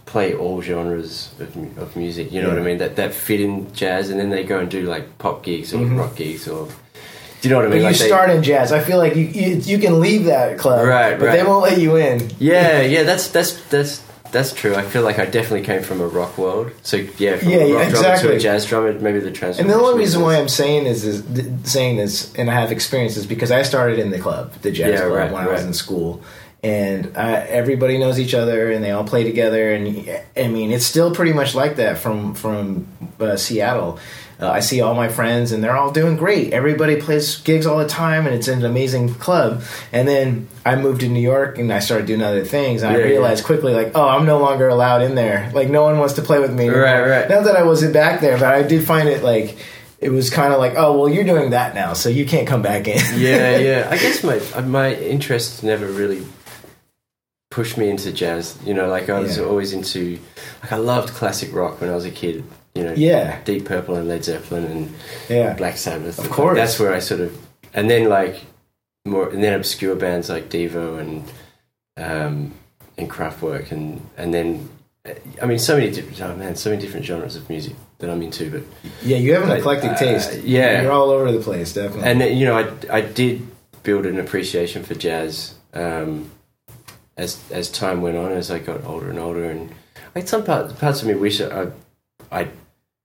[0.05, 2.31] play all genres of, of music.
[2.31, 2.79] You know what I mean?
[2.79, 5.77] That that fit in jazz, and then they go and do like pop gigs or
[5.77, 5.97] Mhm.
[5.99, 6.67] rock gigs, or
[7.41, 7.69] do you know what I mean?
[7.69, 7.81] But mean?
[7.81, 8.71] you Like they- start in jazz.
[8.71, 11.79] I feel like you, you you can leave that club, Right, But they won't let
[11.79, 12.29] you in.
[12.39, 14.03] yeah, yeah, that's that's that's.
[14.31, 14.75] That's true.
[14.75, 16.69] I feel like I definitely came from a rock world.
[16.83, 18.35] So yeah, from Yeah, a rock drummer to exactly.
[18.35, 19.61] a jazz drummer, maybe the transformation.
[19.61, 21.23] And the only reason why I'm saying is, is
[21.63, 24.99] saying this, and I have experience, is because I started in the club, the jazz
[24.99, 26.21] Yeah, club, right, when I was in school,
[26.63, 29.71] and uh, everybody knows each other, and they all play together.
[29.73, 32.87] And I mean, it's still pretty much like that from from
[33.19, 33.99] uh, Seattle.
[34.41, 36.53] Uh, I see all my friends, and they're all doing great.
[36.53, 39.63] Everybody plays gigs all the time, and it's an amazing club.
[39.91, 42.97] And then I moved to New York, and I started doing other things, and I
[42.99, 43.09] Yeah, yeah.
[43.11, 45.51] realized quickly, like, oh, I'm no longer allowed in there.
[45.53, 46.67] Like, no one wants to play with me.
[46.67, 46.83] anymore.
[46.83, 47.29] Right, right.
[47.29, 49.57] Not that I wasn't back there, but I did find it like
[49.99, 52.61] it was kind of like, oh, well, you're doing that now, so you can't come
[52.61, 52.97] back in.
[53.19, 53.87] yeah, yeah.
[53.91, 56.23] I guess my my interest never really
[57.49, 58.57] pushed me into jazz.
[58.65, 59.45] You know, like I was Yeah.
[59.45, 60.19] always into
[60.61, 62.43] like I loved classic rock when I was a kid.
[62.75, 63.39] You know, Yeah.
[63.45, 64.93] Deep Purple and Led Zeppelin and
[65.29, 66.17] yeah, Black Sabbath.
[66.19, 66.57] Of Like, course.
[66.57, 67.35] that's where I sort of
[67.73, 68.41] and then like
[69.05, 71.23] more and then obscure bands like Devo and
[71.97, 72.53] um
[72.97, 74.69] and Kraftwerk and and then
[75.41, 78.21] I mean so many different oh man so many different genres of music that I'm
[78.21, 78.61] into but
[79.01, 79.17] yeah.
[79.17, 80.43] You have an But, eclectic uh, taste.
[80.43, 80.81] yeah.
[80.83, 82.09] you're all over the place, definitely.
[82.09, 83.41] and then, you know, I I did
[83.83, 86.29] build an appreciation for jazz um,
[87.19, 89.69] as as time went on, as I got older and older, and
[90.15, 91.67] like some parts parts of me wish I
[92.31, 92.47] I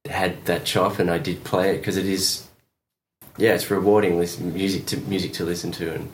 [0.07, 2.47] had that chop and I did play it because it is
[3.37, 6.13] yeah, it's rewarding listen music to music to listen to, and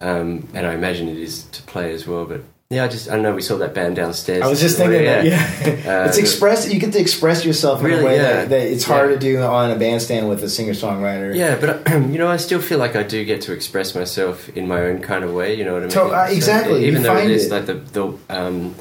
[0.00, 2.42] um, and I imagine it is to play as well, but.
[2.72, 3.34] Yeah, I just I don't know.
[3.34, 4.42] We saw that band downstairs.
[4.42, 6.72] I was just thinking that, yeah, Uh, it's express.
[6.72, 8.22] You get to express yourself in Really, a way yeah.
[8.22, 9.14] that, that it's hard Yeah.
[9.16, 11.34] to do on a bandstand with a singer songwriter.
[11.34, 14.68] Yeah, but you know, I still feel like I do get to express myself in
[14.68, 15.54] my own kind of way.
[15.54, 15.90] You know what I mean?
[15.94, 17.50] To- uh, exactly, even you though find it is it.
[17.52, 18.76] like the the um,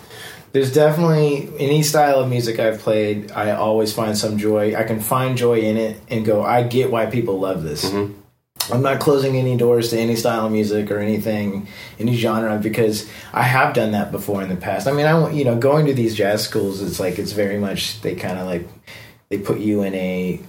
[0.52, 3.32] There's definitely any style of music I've played.
[3.32, 4.76] I always find some joy.
[4.76, 6.44] I can find joy in it and go.
[6.44, 7.86] I get why people love this.
[7.86, 8.14] Mhm.
[8.72, 11.68] I'm not closing any doors to any style of music or anything,
[12.00, 14.88] any genre, because I have done that before in the past.
[14.88, 17.58] I mean, I want you know, going to these jazz schools, it's like it's very
[17.58, 18.68] much they kind of like
[19.30, 20.42] they put you in a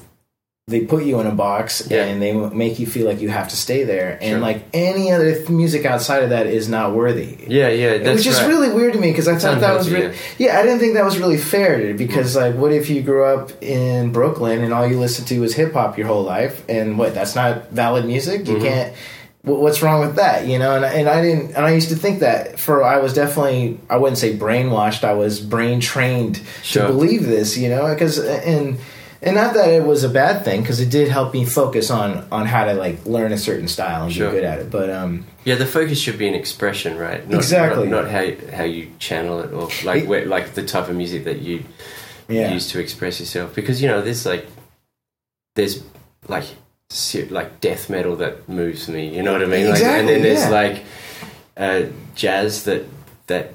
[0.69, 2.05] they put you in a box Yeah.
[2.05, 4.39] and they make you feel like you have to stay there, and Sure.
[4.39, 7.39] like any other th- music outside of that is not worthy.
[7.49, 7.99] yeah, yeah.
[7.99, 8.49] That's Which is right.
[8.49, 10.59] really weird to me because I thought that was really yeah.
[10.59, 14.13] I didn't think that was really fair because like what if you grew up in
[14.13, 17.35] Brooklyn and all you listened to was hip hop your whole life and what that's
[17.35, 18.63] not valid music you Mhm.
[18.63, 18.93] can't
[19.43, 22.21] what's wrong with that you know and, and I didn't and I used to think
[22.21, 26.87] that for I was definitely I wouldn't say brainwashed I was brain trained Sure.
[26.87, 28.77] to believe this you know because and
[29.23, 32.27] and not that it was a bad thing because it did help me focus on
[32.33, 34.31] on how to like learn a certain style and Sure.
[34.31, 34.71] be good at it.
[34.71, 37.27] But um, Yeah, the focus should be an expression, right?
[37.29, 37.89] Not, Exactly.
[37.89, 40.97] Not, not how how you channel it or like It- where, like the type of
[40.97, 41.65] music that you
[42.29, 43.55] yeah, use to express yourself.
[43.55, 44.47] Because you know, there's like
[45.57, 45.83] there's
[46.29, 46.45] like
[47.31, 49.15] like death metal that moves me.
[49.15, 49.69] You know what I mean?
[49.71, 50.49] Like, and then there's yeah.
[50.61, 50.85] like
[51.57, 51.83] uh,
[52.15, 52.85] jazz that
[53.27, 53.53] that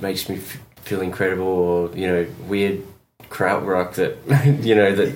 [0.00, 2.82] makes me f- feel incredible, or you know, weird
[3.30, 4.16] krautrock that
[4.64, 5.14] you know that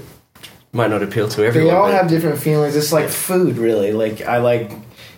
[0.72, 1.68] might not appeal to everyone.
[1.70, 2.76] they all but- have different feelings.
[2.76, 3.92] It's like food, really.
[3.92, 4.70] Like I like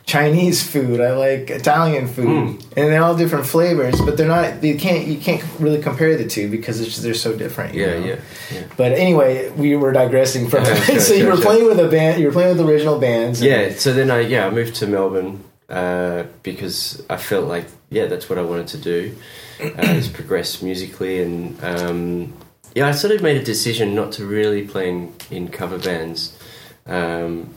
[0.07, 2.62] Chinese food, I like Italian food, Mm.
[2.76, 4.00] and they're all different flavors.
[4.00, 4.62] But they're not.
[4.64, 5.07] You can't.
[5.07, 7.74] You can't really compare the two because it's just, they're so different.
[7.74, 8.16] yeah, yeah,
[8.53, 8.62] yeah.
[8.76, 10.64] But anyway, we were digressing from.
[10.70, 11.44] Yeah, sure, so you were sure.
[11.44, 12.20] playing with a band.
[12.20, 13.40] You were playing with original bands.
[13.42, 18.07] Yeah, so then I yeah I moved to Melbourne uh, because I felt like yeah
[18.07, 19.14] that's what I wanted to do,
[19.61, 22.33] uh, is progress musically and um,
[22.75, 26.39] yeah I sort of made a decision not to really play in, in cover bands,
[26.87, 27.55] um,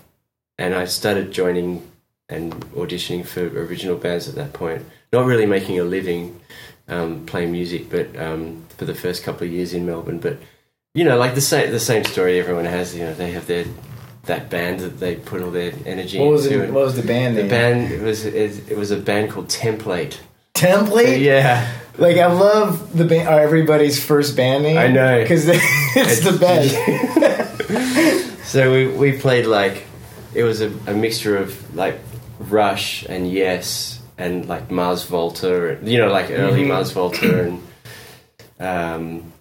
[0.58, 1.90] and I started joining
[2.30, 4.86] and auditioning for original bands at that point.
[5.12, 6.40] Not really making a living
[6.88, 10.38] um, playing music, but um, for the first couple of years in Melbourne, but
[10.96, 12.96] you know like the same the same story everyone has.
[12.96, 13.66] You know they have their
[14.26, 16.64] that band that they put all their energy What was into.
[16.64, 16.72] it?
[16.72, 17.50] What was the band the name?
[17.50, 20.18] band it was it, it was a band called Template.
[20.54, 21.20] Template.
[21.20, 23.28] Yeah, Like I love the band.
[23.28, 24.78] Everybody's first band name.
[24.78, 25.22] I know.
[25.22, 26.74] because it's the best.
[28.46, 29.84] so we we played like
[30.34, 32.00] it was a, a mixture of like
[32.40, 36.68] Rush and Yes and like Mars Volta, and, you know, like early Mhm.
[36.68, 37.62] Mars Volta and
[38.60, 39.33] um,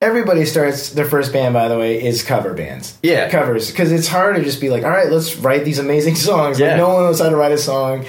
[0.00, 2.96] Everybody starts their first band, by the way, is cover bands.
[3.02, 6.14] yeah, Covers, because it's hard to just be like, all right, let's write these amazing
[6.28, 6.60] songs.
[6.60, 6.76] Like Yeah.
[6.76, 8.04] no one knows how to write a song.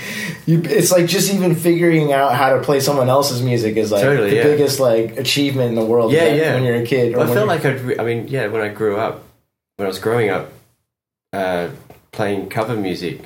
[0.46, 4.04] You, it's like just even figuring out how to play someone else's music is like
[4.04, 4.44] Totally, the yeah.
[4.44, 6.12] biggest like achievement in the world.
[6.12, 6.54] Yeah, when- yeah.
[6.54, 7.82] When you're a kid, or I felt like I'd.
[7.82, 9.24] Re- I mean, yeah, when I grew up,
[9.78, 10.52] when I was growing up,
[11.34, 11.70] uh,
[12.12, 13.22] playing cover music,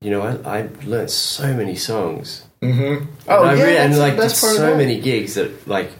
[0.00, 2.44] you know, I, I learned so many songs.
[2.62, 3.08] Mhm.
[3.28, 5.90] Oh and I yeah, and like that's so many gigs that like,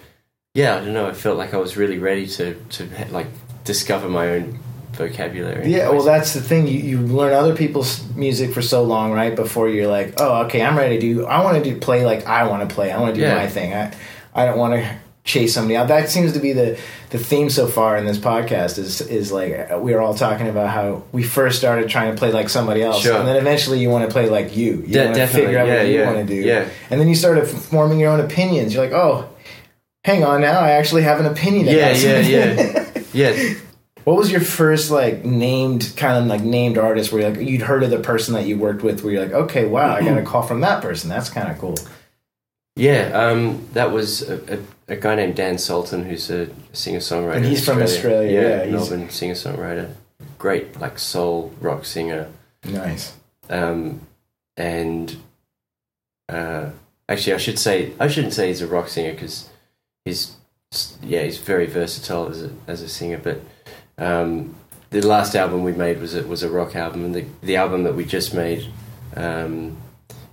[0.55, 1.07] yeah, I don't know.
[1.09, 3.27] I felt like I was really ready to to like
[3.65, 4.59] discover my own
[4.93, 5.73] vocabulary.
[5.73, 6.69] Yeah, well, that's the thing.
[6.69, 9.35] You, you learn other people's music for so long, right?
[9.35, 11.27] Before you're like, oh, okay, I'm ready to do.
[11.27, 12.93] I want to do play like I want to play.
[12.93, 13.35] I want to do Yeah.
[13.35, 13.75] my thing.
[13.75, 13.93] I
[14.35, 15.89] I don't want to chase somebody out.
[15.89, 16.79] That seems to be the
[17.11, 18.79] the theme so far in this podcast.
[18.79, 22.49] Is is like we're all talking about how we first started trying to play like
[22.49, 23.17] somebody else, Sure.
[23.19, 24.85] and then eventually you want to play like you.
[24.87, 26.41] You De- want to definitely, figure out yeah, what you yeah, want to do.
[26.41, 26.69] yeah.
[26.91, 28.73] and then you started forming your own opinions.
[28.73, 29.29] You're like, oh.
[30.05, 31.67] Hang on now, I actually have an opinion.
[31.67, 33.05] Yeah, about yeah, something.
[33.15, 33.55] yeah, yeah.
[34.05, 37.63] What was your first like named kind of like named artist where you're like you'd
[37.63, 40.19] heard of the person that you worked with where you're like okay wow I got
[40.19, 41.77] a call from that person that's kind of cool
[42.77, 47.37] Yeah, um, that was a, a, a guy named Dan Sultan, who's a singer songwriter.
[47.37, 49.91] And he's from Australia, yeah, he's- Melbourne singer songwriter,
[50.39, 52.29] great like soul rock singer.
[52.65, 53.15] nice
[53.49, 54.01] Um,
[54.59, 55.17] and
[56.29, 56.71] uh,
[57.09, 59.49] actually, I should say I shouldn't say he's a rock singer because
[60.05, 60.37] he's
[61.03, 63.19] yeah he's very versatile as a as a singer.
[63.19, 63.41] But
[63.99, 64.55] um,
[64.91, 67.85] the last album we made was a, was a rock album, and the the album
[67.85, 68.67] that we just made
[69.17, 69.77] um,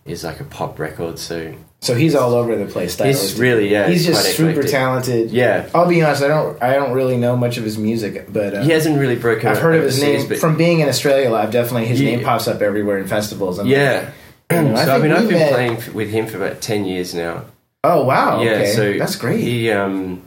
[0.05, 1.19] is like a pop record.
[1.19, 4.71] So so he's all over the place he's really yeah he's just super eclectic.
[4.71, 8.31] talented Yeah, I'll be honest I don't I don't really know much of his music
[8.31, 9.47] but uh, he hasn't really broken.
[9.47, 12.17] I've heard of his name from being in Australia Live definitely his Yeah.
[12.17, 14.12] name pops up everywhere in festivals I'm yeah.
[14.51, 17.15] know, so I, think mean, I've been met- playing with him for about ten years
[17.15, 17.45] now.
[17.84, 20.22] Oh wow yeah, okay so that's great He um,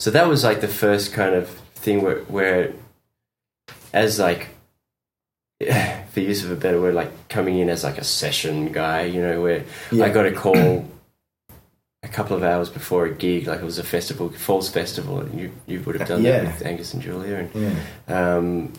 [0.00, 2.72] so that was like the first kind of thing where, where
[3.92, 4.48] as like,
[6.10, 9.20] for use of a better word, like coming in as like a session guy, you
[9.22, 10.04] know, where Yeah.
[10.04, 10.84] I got a call
[12.02, 15.38] a couple of hours before a gig, like it was a festival, Falls Festival, and
[15.40, 16.42] you you would have done Yeah.
[16.42, 18.36] that with Angus and Julia, and yeah.
[18.36, 18.72] um,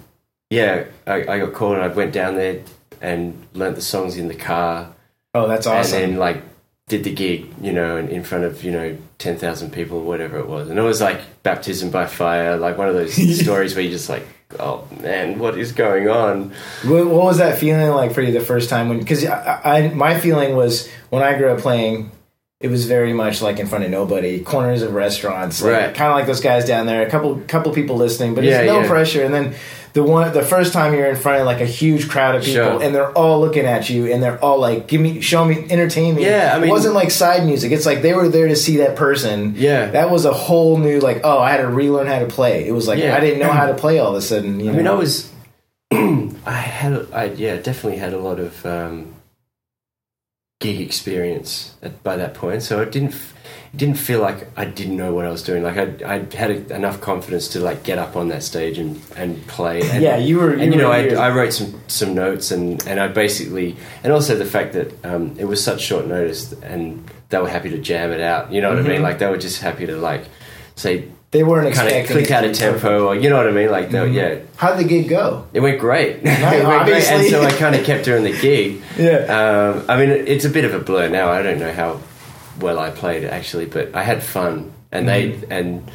[0.50, 2.62] yeah, I, I got called and I went down there
[3.02, 4.94] and learnt the songs in the car
[5.36, 6.42] oh that's awesome and then like
[6.88, 10.04] did the gig, you know, and in front of you know ten thousand people, or
[10.04, 13.76] whatever it was, and it was like baptism by fire, like one of those stories
[13.76, 14.26] where you just like,
[14.60, 16.52] oh man, what is going on?
[16.86, 19.00] What, what was that feeling like for you the first time when?
[19.00, 22.12] Because I, I, my feeling was when I grew up playing,
[22.62, 25.94] it was very much like in front of nobody, corners of restaurants, like, Right.
[25.96, 28.68] Kind of like those guys down there, a couple couple people listening, but Yeah, it's
[28.72, 28.88] no yeah.
[28.88, 29.24] pressure.
[29.26, 29.56] And then
[29.98, 32.54] the one, the first time you're in front of like a huge crowd of people,
[32.78, 32.84] Sure.
[32.84, 36.14] and they're all looking at you, and they're all like, "Give me, show me, entertain
[36.14, 37.72] me." Yeah, I it wasn't like side music.
[37.72, 39.56] It's like they were there to see that person.
[39.58, 39.88] Yeah.
[39.88, 41.22] that was a whole new like.
[41.24, 42.68] Oh, I had to relearn how to play.
[42.68, 43.18] It was like Yeah.
[43.18, 44.60] I didn't know how to play all of a sudden.
[44.60, 44.88] You I mean.
[44.88, 45.32] I was,
[45.92, 49.16] I had, I yeah, definitely had a lot of um,
[50.60, 52.62] gig experience at, by that point.
[52.62, 53.16] So it didn't
[53.74, 55.64] it didn't feel like I didn't know what I was doing.
[55.64, 59.00] Like I I had a, enough confidence to like get up on that stage and
[59.16, 59.82] and play.
[59.90, 61.08] And, Yeah, you were- you and you know I.
[61.28, 65.36] I wrote some some notes and and I basically and also the fact that um,
[65.38, 68.52] it was such short notice and they were happy to jam it out.
[68.54, 69.00] You know what I mean?
[69.02, 69.04] Mhm.
[69.04, 70.24] Like they were just happy to like
[70.76, 73.70] say They weren't kind of click out a tempo or you know what I mean?
[73.70, 74.14] Like they, Mhm.
[74.14, 74.36] yeah.
[74.56, 75.46] How'd the gig go?
[75.54, 76.12] It went great.
[76.24, 77.04] It went great.
[77.04, 78.82] And so I kind of kept doing the gig.
[78.98, 79.20] Yeah.
[79.38, 81.30] Um, I mean, it's a bit of a blur now.
[81.38, 82.00] I don't know how
[82.60, 85.52] well I played actually, but I had fun, and they mm-hmm.
[85.52, 85.92] and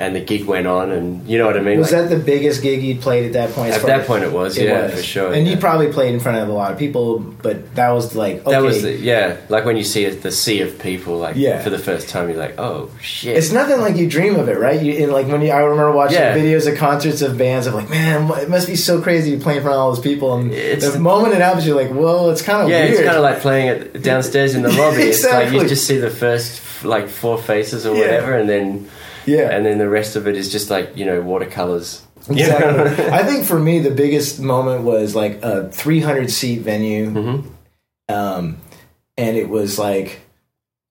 [0.00, 1.78] and the gig went on, and you know what I mean.
[1.78, 3.72] Was Like, that the biggest gig you'd played at that point?
[3.74, 4.94] at that point, it was It yeah was.
[4.94, 5.32] for sure.
[5.32, 5.54] And yeah.
[5.54, 8.50] you probably played in front of a lot of people, but that was like okay.
[8.52, 11.62] that was the, yeah, like when you see it, the sea of people, like Yeah.
[11.62, 13.36] for the first time, you're like, oh shit.
[13.36, 14.80] It's nothing like you dream of it, right?
[14.80, 16.36] You and like when you, I remember watching Yeah.
[16.36, 19.62] videos of concerts of bands of like, man, it must be so crazy playing in
[19.64, 20.34] front of all those people.
[20.36, 22.90] And It's- the moment it happens, you're like, well, it's kind of yeah, weird.
[22.92, 25.02] it's kind of like playing it downstairs in the lobby.
[25.08, 28.88] It's like you just see the first like four faces or whatever, and then
[29.28, 32.02] yeah, and then the rest of it is just like you know watercolors.
[32.28, 33.04] exactly.
[33.18, 37.48] I think for me, the biggest moment was like a 300 seat venue, hmm
[38.08, 38.56] um,
[39.18, 40.20] and it was like,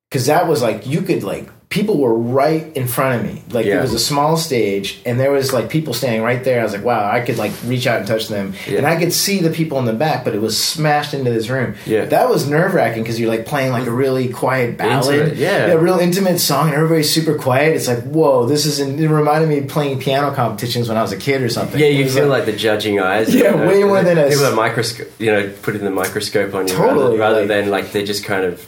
[0.09, 3.41] because that was like you could like people were right in front of me.
[3.51, 3.79] Like Yeah.
[3.79, 6.61] it was a small stage, and there was like people standing right there.
[6.61, 8.77] I was like, wow, I could like reach out and touch them, Yeah.
[8.77, 11.49] and I could see the people in the back, but it was smashed into this
[11.49, 11.75] room.
[11.85, 12.05] Yeah.
[12.05, 15.65] that was nerve wracking because you're like playing like a really quiet ballad, Intimate, yeah.
[15.67, 17.75] a real intimate song, and everybody's super quiet.
[17.75, 18.79] It's like, whoa, this is.
[18.79, 21.79] It reminded me of playing piano competitions when I was a kid or something.
[21.79, 23.35] Yeah, you feel like, the judging eyes.
[23.35, 26.53] Yeah, you know, way more than a People a microscope, you know, putting the microscope
[26.53, 28.65] on you Totally, rather, rather like- than like they're just kind of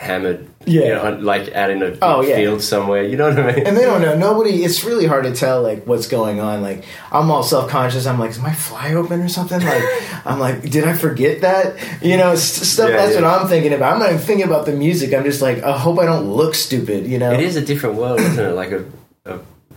[0.00, 0.46] hammered.
[0.66, 0.82] Yeah.
[0.82, 2.36] you know, like out in a Oh, yeah.
[2.36, 3.02] field somewhere.
[3.02, 3.66] You know what I mean?
[3.66, 4.16] and they don't know.
[4.16, 4.62] Nobody.
[4.64, 6.60] It's really hard to tell like what's going on.
[6.62, 8.06] Like I'm all self conscious.
[8.06, 9.60] I'm like, is my fly open or something?
[9.60, 9.82] Like
[10.26, 11.76] I'm like, did I forget that?
[12.02, 12.90] You know, st- stuff.
[12.90, 13.22] Yeah, that's yeah.
[13.22, 13.94] what I'm thinking about.
[13.94, 15.14] I'm not even thinking about the music.
[15.14, 17.06] I'm just like, I hope I don't look stupid.
[17.06, 17.32] You know.
[17.32, 18.52] It is a different world, isn't it?
[18.52, 18.84] Like a, a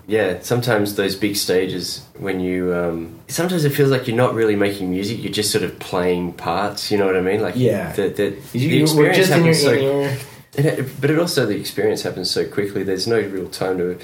[0.08, 0.40] yeah.
[0.42, 4.92] Sometimes those big stages, when you, um, sometimes it feels like you're not really making
[4.92, 5.22] music.
[5.24, 6.92] You're just sort of playing parts.
[6.92, 7.42] You know what I mean?
[7.42, 7.92] Like Yeah.
[7.94, 10.02] the, the, You, the you experience just happens so your
[10.56, 12.84] it- but it also the experience happens so quickly.
[12.84, 13.98] There's no real time to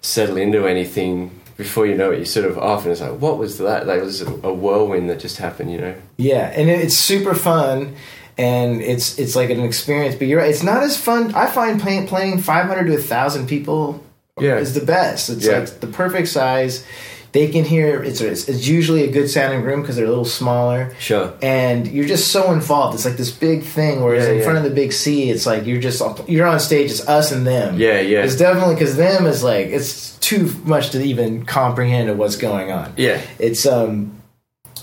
[0.00, 2.16] settle into anything before you know it.
[2.18, 3.86] You're sort of off, and it's like, what was that?
[3.86, 5.70] Like it was a a whirlwind that just happened.
[5.72, 5.94] You know?
[6.16, 7.96] Yeah, and it's super fun,
[8.38, 10.14] and it's it's like an experience.
[10.14, 11.34] But you're right; it's not as fun.
[11.34, 14.02] I find playing playing 500 to 1,000 people
[14.40, 14.56] Yeah.
[14.58, 15.30] is the best.
[15.30, 15.58] It's Yeah.
[15.60, 16.84] like the perfect size.
[17.32, 18.02] They can hear.
[18.02, 21.34] It's it's, it's usually a good sounding room because they're a little smaller, Sure.
[21.42, 22.94] and you're just so involved.
[22.94, 24.02] It's like this big thing.
[24.02, 24.44] Whereas Yeah, in yeah.
[24.44, 26.90] front of the big sea, it's like you're just you're on stage.
[26.90, 27.76] It's us and them.
[27.78, 28.24] Yeah, yeah.
[28.24, 32.70] It's definitely because them is like it's too much to even comprehend of what's going
[32.72, 33.18] on Yeah.
[33.38, 34.12] it's um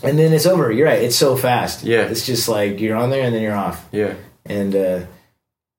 [0.01, 2.03] and then it's over you're right it's so fast Yeah.
[2.11, 4.13] it's just like you're on there and then you're off Yeah.
[4.45, 4.99] and uh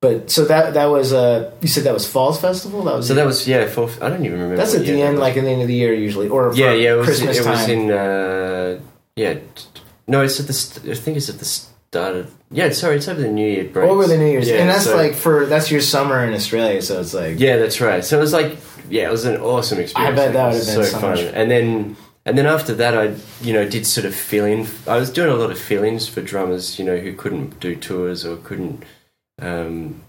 [0.07, 3.15] but so that that was uh you said that was falls festival that was So
[3.19, 3.67] that was yeah.
[3.77, 4.57] Fourth, I don't even remember.
[4.61, 6.93] that's at the end like at the end of the year usually or yeah, yeah.
[6.95, 7.07] It was.
[7.09, 7.83] christmas it time was in.
[7.91, 8.81] Uh,
[9.23, 9.35] yeah.
[10.13, 10.53] No, it's at the.
[10.53, 12.25] st- I think it's at the start of.
[12.51, 13.91] Yeah, sorry, it's over the New Year break.
[13.91, 16.81] over the new year's Yeah, and that's so- like for that's your summer in australia
[16.89, 18.05] so it's like Yeah, that's right.
[18.05, 18.51] So it was like,
[18.89, 20.13] yeah, it was an awesome experience.
[20.13, 21.35] I bet that would have been so much fun.
[21.41, 23.05] And then, and then after that, I,
[23.47, 24.61] you know, did sort of fill in.
[24.87, 28.25] I was doing a lot of fill-ins for drummers, you know, who couldn't do tours
[28.25, 28.85] or couldn't
[29.41, 30.01] um,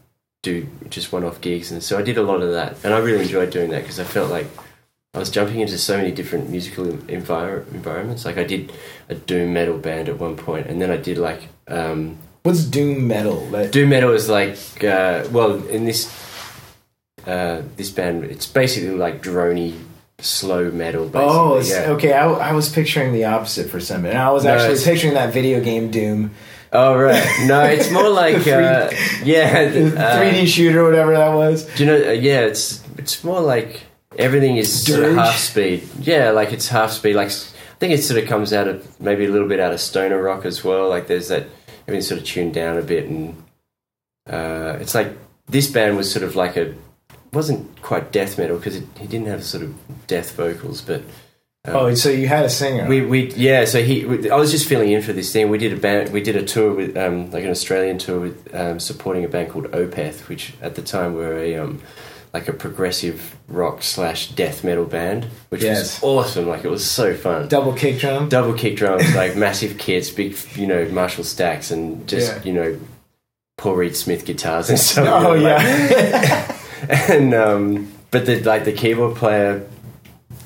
[0.43, 3.23] do just one-off gigs, and so I did a lot of that, and I really
[3.23, 4.47] enjoyed doing that because I felt like
[5.13, 8.23] I was jumping into so many different musical envir- environments.
[8.25, 8.71] Like I did
[9.09, 11.49] a doom metal band at one point, and then I did like.
[11.67, 16.09] Um, what's doom metal Like- Doom metal is like, uh, well, in this
[17.25, 19.77] uh, this band, it's basically like drony,
[20.19, 21.09] slow metal.
[21.09, 21.27] Basically.
[21.29, 21.91] Oh, yeah.
[21.95, 22.13] okay.
[22.13, 24.17] I, I was picturing the opposite for some minute.
[24.17, 26.31] I was No, actually picturing that video game Doom,
[26.73, 27.25] Oh, right.
[27.45, 28.91] No, it's more like, uh,
[29.23, 31.65] yeah, uh, 3D shooter, or whatever that was.
[31.75, 32.09] Do you know?
[32.09, 33.83] Uh, yeah, it's it's more like
[34.17, 35.87] everything is sort of half speed.
[35.99, 37.15] Yeah, like it's half speed.
[37.15, 39.79] Like I think it sort of comes out of maybe a little bit out of
[39.79, 40.89] stoner rock as well.
[40.89, 41.47] Like there's that
[41.87, 43.43] everything's sort of tuned down a bit, and
[44.29, 46.73] uh, it's like this band was sort of like a
[47.31, 49.75] wasn't quite death metal because he didn't have sort of
[50.07, 51.01] death vocals, but.
[51.67, 52.87] Um, Oh, so you had a singer.
[52.87, 55.57] we, we yeah so he we, I was just filling in for this thing we
[55.57, 58.79] did a band we did a tour with um, like an Australian tour with um,
[58.79, 61.81] supporting a band called Opeth which at the time were a um,
[62.33, 66.01] like a progressive rock slash death metal band which Yes.
[66.01, 68.29] was awesome like it was so fun double kick drum.
[68.29, 72.43] double kick drums like massive kits big you know Marshall stacks and just Yeah.
[72.43, 72.79] you know
[73.57, 76.53] Paul Reed Smith guitars and stuff Oh you know, like- yeah.
[77.09, 79.67] and um, but the like the keyboard player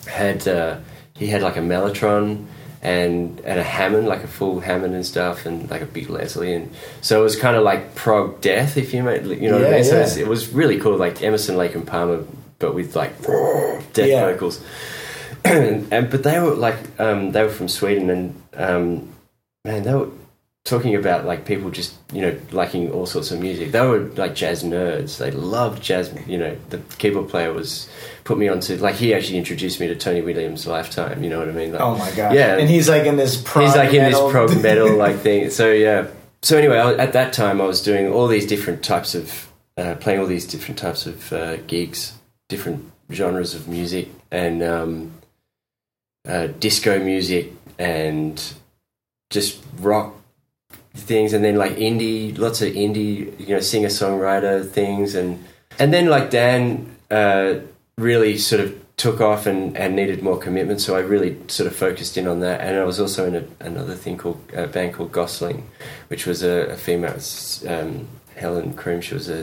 [0.07, 0.77] had uh,
[1.21, 2.45] he had like a mellotron
[2.81, 6.53] and and a Hammond, like a full Hammond and stuff, and like a big Leslie,
[6.53, 9.65] and so it was kind of like prog death, if you may, you know what
[9.67, 9.83] I Yeah, mean.
[9.85, 10.25] So yeah.
[10.25, 12.23] it was really cool, like Emerson, Lake and Palmer,
[12.57, 13.13] but with like
[13.93, 14.25] death Yeah.
[14.25, 14.59] vocals.
[15.45, 19.09] and, and but they were like um, they were from Sweden, and um,
[19.63, 20.09] man, they were
[20.63, 23.71] talking about like people just you know liking all sorts of music.
[23.71, 25.17] They were like jazz nerds.
[25.17, 26.13] They loved jazz.
[26.27, 27.89] You know, the keyboard player was
[28.23, 31.23] put me onto like he actually introduced me to Tony Williams' Lifetime.
[31.23, 31.71] You know what I mean?
[31.71, 32.33] Like, Oh my god!
[32.35, 32.57] Yeah.
[32.57, 33.41] and he's like in this.
[33.41, 35.49] Prog he's like in this metal- prog metal like thing.
[35.49, 36.07] So yeah.
[36.43, 39.47] So anyway, I, at that time, I was doing all these different types of
[39.77, 42.13] uh, playing all these different types of uh, gigs,
[42.49, 45.11] different genres of music, and um,
[46.27, 48.53] uh, disco music, and
[49.29, 50.15] just rock
[50.93, 55.43] things, and then like indie, lots of indie, you know, singer songwriter things, and
[55.79, 57.55] and then like Dan uh,
[57.97, 61.75] really sort of took off and, and needed more commitment, so I really sort of
[61.75, 62.61] focused in on that.
[62.61, 65.63] And I was also in a, another thing called a band called Gossling,
[66.09, 67.17] which was a, a female
[67.67, 69.01] um, Helen Croome.
[69.01, 69.39] She was a,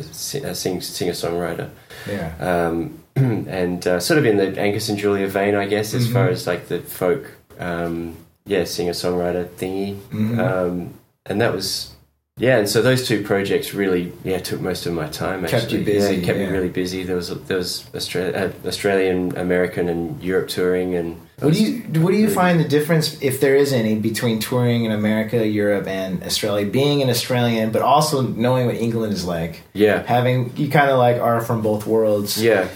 [0.47, 1.71] a sing, singer songwriter,
[2.09, 2.35] Yeah.
[2.39, 6.13] um, and uh, sort of in the Angus and Julia vein, I guess, as Mhm.
[6.13, 7.25] far as like the folk,
[7.59, 8.15] um,
[8.47, 9.97] yeah, singer songwriter thingy.
[10.13, 10.39] Mhm.
[10.39, 10.95] Um,
[11.29, 11.95] and that was
[12.39, 15.83] yeah and so those two projects really yeah took most of my time Kept you
[15.85, 16.47] busy, yeah, kept yeah.
[16.47, 21.17] me really busy there was there was Austra- uh, Australian American and Europe touring and
[21.41, 24.85] What do you what do you find the difference, if there is any, between touring
[24.87, 26.67] in America, Europe, and Australia?
[26.67, 30.99] Being an Australian, but also knowing what England is like, yeah having you kind of
[30.99, 32.43] like are from both worlds.
[32.43, 32.67] yeah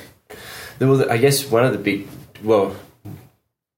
[0.81, 2.07] well I guess one of the big
[2.43, 2.75] well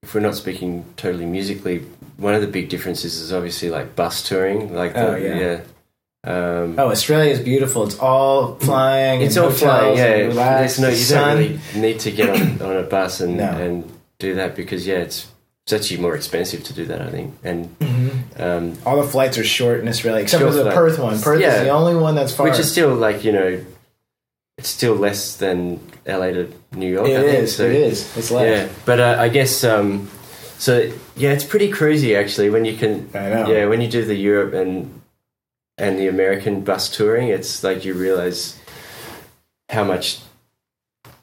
[0.05, 1.79] if we're not speaking totally musically
[2.17, 5.61] one of the big differences is obviously like bus touring like the, Oh, yeah.
[6.27, 7.85] Um, Oh, Australia is beautiful.
[7.85, 9.21] It's all flying.
[9.21, 10.29] it's all flying, yeah.
[10.29, 11.19] There's no, you sun.
[11.29, 13.45] don't really need to get on, on a bus and, No.
[13.51, 15.27] and do that because yeah, it's
[15.67, 17.35] it's actually more expensive to do that, I think.
[17.43, 18.11] And Mhm.
[18.41, 20.71] um, All the flights are short in Australia, except for the.
[20.71, 21.19] Perth one.
[21.21, 21.57] Perth Yeah.
[21.57, 22.47] is the only one that's far.
[22.49, 23.61] which is still like you know,
[24.59, 27.09] it's still less than LA to New York.
[27.09, 27.39] it I think.
[27.45, 27.57] is.
[27.57, 28.17] So, it is.
[28.17, 28.69] It's less.
[28.69, 30.09] Yeah, but uh, I guess um,
[30.59, 30.93] so.
[31.17, 33.11] Yeah, it's pretty crazy actually when you can.
[33.15, 33.49] I know.
[33.51, 35.01] Yeah, when you do the Europe and
[35.79, 38.59] and the American bus touring, it's like you realize
[39.71, 40.21] how much.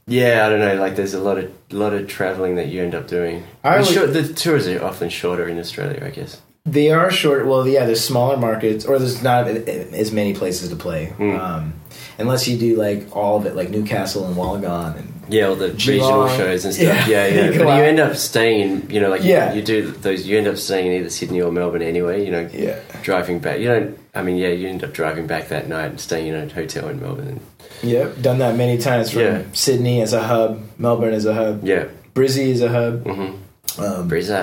[0.08, 0.76] Yeah, I don't know.
[0.76, 3.46] Like, there's a lot of lot of traveling that you end up doing.
[3.64, 6.42] I would- the tours are often shorter in Australia, I guess.
[6.66, 7.48] They are short.
[7.48, 11.12] Well, yeah, there's smaller markets, or there's not as many places to play.
[11.18, 11.40] Mm.
[11.40, 11.74] Um,
[12.20, 15.70] unless you do like all of it, like Newcastle and Wollongong, and Yeah, all the
[15.70, 17.08] regional shows and stuff.
[17.08, 17.26] Yeah.
[17.26, 17.50] Yeah, yeah.
[17.54, 19.52] You but you end up staying in, you know, like Yeah.
[19.54, 20.28] you, you do those.
[20.28, 22.24] You end up staying in either Sydney or Melbourne anyway.
[22.24, 23.60] You know, yeah, driving back.
[23.60, 23.98] You don't.
[24.14, 26.90] I mean, yeah, you end up driving back that night and staying in a hotel
[26.90, 27.40] in Melbourne.
[27.82, 29.42] yep, done that many times from Yeah.
[29.54, 31.86] Sydney as a hub, Melbourne as a hub, Yeah.
[32.14, 33.38] Brizzy as a hub, Mm-hmm.
[33.80, 34.10] Um.
[34.10, 34.34] Brizzy.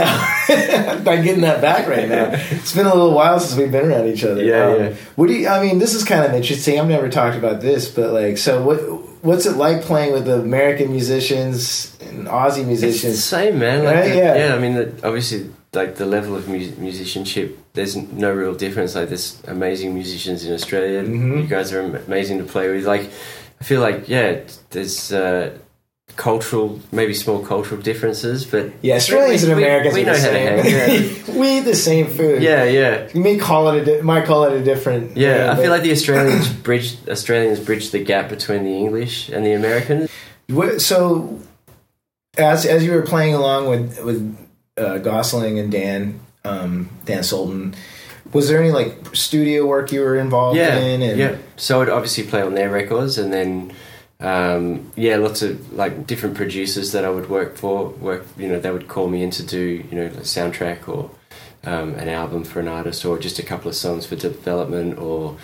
[0.00, 2.30] I'm not getting that back right now.
[2.32, 4.42] It's been a little while since we've been around each other.
[4.42, 4.94] Yeah, Um, yeah.
[5.16, 5.48] What do you?
[5.48, 6.78] I mean, this is kind of interesting.
[6.80, 8.78] I've never talked about this, but like, so what?
[9.20, 13.24] What's it like playing with American musicians and Aussie It's the musicians?
[13.24, 13.82] same, man.
[13.84, 14.36] Like Right, the- yeah.
[14.48, 14.54] yeah.
[14.54, 18.94] I mean, the, obviously, like the level of mu- musicianship, there's no real difference.
[18.94, 21.02] Like, there's amazing musicians in Australia.
[21.02, 21.42] Mhm.
[21.42, 22.86] You guys are amazing to play with.
[22.86, 23.10] Like,
[23.60, 24.36] I feel like, yeah,
[24.70, 25.50] there's uh,
[26.18, 30.18] cultural, maybe small cultural differences, but Yeah, Australians we- and we- Americans we are know
[30.18, 32.42] how to hang, we eat the same food.
[32.42, 33.08] yeah, yeah.
[33.14, 35.16] You may call it a di- might call it a different.
[35.16, 39.28] Yeah, name, I feel like the Australians bridge Australians bridge the gap between the English
[39.30, 40.10] and the Americans.
[40.48, 41.38] What, so,
[42.36, 44.20] as as you were playing along with with
[44.76, 47.74] uh, Gossling and Dan um, Dan Sultan,
[48.32, 51.00] was there any like studio work you were involved yeah, in?
[51.02, 51.36] And, yeah.
[51.56, 53.72] So I'd obviously play on their records, and then
[54.20, 57.90] um, yeah, lots of like different producers that I would work for.
[57.90, 61.10] Work, you know, they would call me in to do you know a soundtrack or
[61.64, 65.36] um, an album for an artist, or just a couple of songs for development, or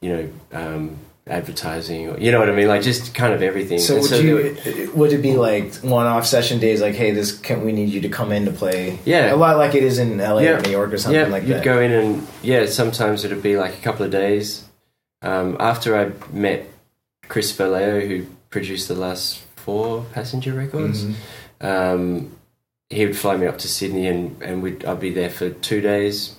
[0.00, 0.30] you know.
[0.52, 4.02] Um, advertising or you know what I mean like just kind of everything So And
[4.02, 6.80] would there you would it be like one off session days?
[6.80, 8.98] Like, hey, this can we need you to come in to play?
[9.04, 9.32] Yeah.
[9.32, 10.50] a lot like it is in LA Yeah.
[10.58, 11.64] or New York or something yeah, like you'd that.
[11.64, 14.64] go in and yeah, sometimes it'd be like a couple of days.
[15.22, 16.66] Um, after I met
[17.30, 21.14] Chris Vallejo, who produced the last four passenger records, Mhm.
[21.62, 22.30] um,
[22.90, 25.80] he would fly me up to Sydney and, and we'd, I'd be there for two
[25.80, 26.34] days,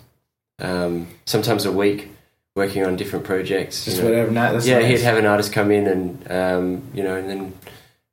[0.60, 2.10] um, sometimes a week,
[2.58, 3.88] working on different projects.
[3.88, 4.10] you Just know.
[4.10, 4.32] whatever.
[4.32, 5.00] That's yeah, nice.
[5.00, 7.54] he'd have an artist come in and um, you know, and then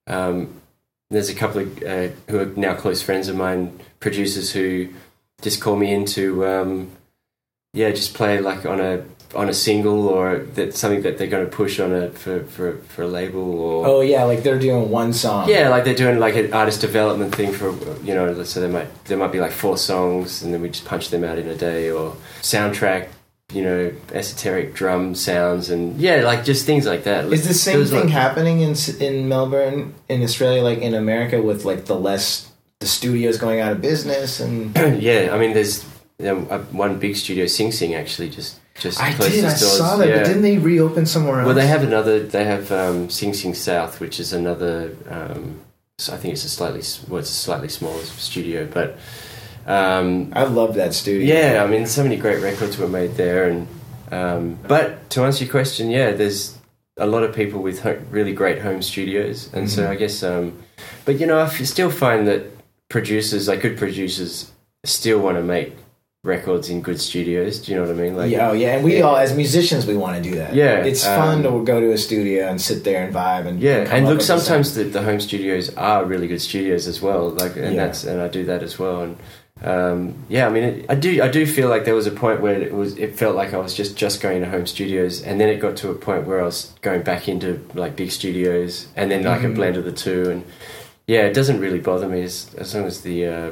[0.07, 0.61] um,
[1.11, 4.89] there's a couple of uh, who are now close friends of mine, producers who
[5.43, 6.91] just call me in to um,
[7.79, 9.05] yeah, just play like on a
[9.35, 12.79] on a single or that something that they're going to push on a for for,
[12.93, 15.49] for a label or Oh yeah, like they're doing one song.
[15.49, 17.69] yeah, like they're doing like an artist development thing for
[18.09, 18.43] you know.
[18.45, 21.25] So there might there might be like four songs, and then we just punch them
[21.25, 23.09] out in a day, or soundtrack,
[23.53, 27.31] you know, esoteric drum sounds, and yeah, like just things like that.
[27.33, 31.65] Is the same thing like- happening in in Melbourne, in Australia, like in America, with
[31.65, 32.51] like the less
[32.81, 35.85] the studios going out of business and yeah, I mean, there's
[36.19, 39.51] you know, uh, one big studio, Sing Sing, actually just just I closed did I
[39.53, 39.77] its doors.
[39.79, 40.17] saw that, Yeah.
[40.19, 41.47] but didn't they reopen somewhere else?
[41.47, 42.21] Well, they have another.
[42.21, 44.97] They have um, Sing Sing South, which is another.
[45.09, 45.61] Um,
[45.99, 48.99] so I think it's a slightly s- well, it's a slightly smaller studio, but
[49.67, 51.35] um, I love that studio.
[51.35, 53.69] yeah, I mean, so many great records were made there, and
[54.11, 56.57] um, but to answer your question, yeah, there's
[56.97, 59.89] a lot of people with ho- really great home studios, and so Mhm.
[59.91, 60.53] I guess, um,
[61.05, 62.47] but you know, I f- still find that
[62.89, 64.51] producers, like good producers,
[64.85, 65.77] still want to make
[66.29, 67.59] records in good studios.
[67.59, 68.15] Do you know what I mean?
[68.17, 70.55] Like, yeah, oh, yeah, and we all as musicians we want to do that.
[70.55, 73.59] Yeah, it's fun um, to go to a studio and sit there and vibe and
[73.61, 74.43] Yeah, and look, with a sound.
[74.43, 77.31] sometimes the, the home studios are really good studios as well.
[77.31, 77.87] Like, and Yeah.
[77.87, 79.03] that's and I do that as well.
[79.03, 79.17] And
[79.61, 82.41] um, yeah, I mean, it, I do I do feel like there was a point
[82.41, 85.41] where it was it felt like I was just just going to home studios, and
[85.41, 88.87] then it got to a point where I was going back into like big studios,
[88.95, 89.51] and then like Mhm.
[89.53, 90.31] a blend of the two.
[90.31, 90.45] And
[91.09, 93.51] yeah, it doesn't really bother me as as long as the uh,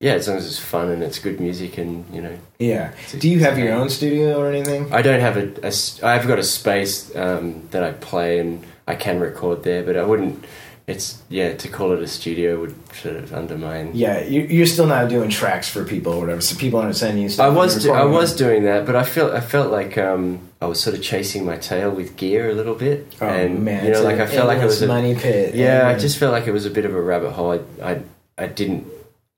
[0.00, 2.36] yeah, as long as it's fun and it's good music, and you know.
[2.58, 2.92] Yeah.
[3.18, 4.92] Do you have your own studio or anything?
[4.92, 5.72] I don't have a, a
[6.06, 10.04] I've got a space um, that I play and I can record there, but I
[10.04, 10.44] wouldn't.
[10.86, 13.90] It's yeah to call it a studio would sort of undermine.
[13.92, 17.24] Yeah, you, you're still not doing tracks for people or whatever, so people aren't sending
[17.24, 17.44] you stuff.
[17.44, 20.66] I was do, I was doing that, but I felt I felt like um, I
[20.66, 23.90] was sort of chasing my tail with gear a little bit, Oh and man, you
[23.90, 25.54] know, it's like I felt like it was a, money pit.
[25.54, 27.60] yeah, I just felt like it was a bit of a rabbit hole.
[27.82, 28.02] I I,
[28.38, 28.86] I didn't.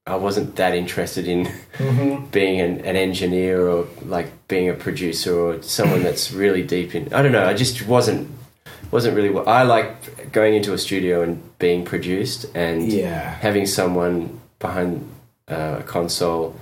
[0.06, 1.46] I wasn't that interested in
[1.78, 2.30] Mhm.
[2.32, 7.12] being an, an engineer or like being a producer or someone that's really deep in
[7.12, 8.28] I don't know I just wasn't
[8.90, 13.34] wasn't really what I like going into a studio and being produced and yeah.
[13.34, 15.08] having someone behind
[15.48, 16.56] uh, a console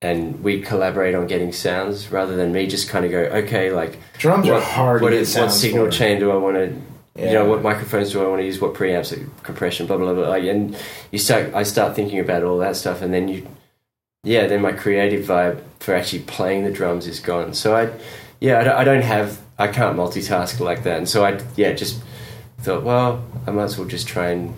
[0.00, 3.98] and we collaborate on getting sounds rather than me just kind of go okay like
[4.18, 5.90] Drums are what, hard what, get what signal for.
[5.90, 6.76] chain do I want to
[7.14, 7.26] Yeah.
[7.26, 8.60] you know what microphones do I want to use?
[8.60, 9.12] What preamps?
[9.42, 10.76] Compression blah blah blah like and
[11.10, 13.46] you start I start thinking about all that stuff and then you
[14.24, 17.52] yeah then my creative vibe for actually playing the drums is gone.
[17.52, 17.90] So I
[18.40, 20.96] yeah I don't, I don't have I can't multitask like that.
[20.98, 22.02] And so I yeah just
[22.60, 24.56] thought well I might as well just try and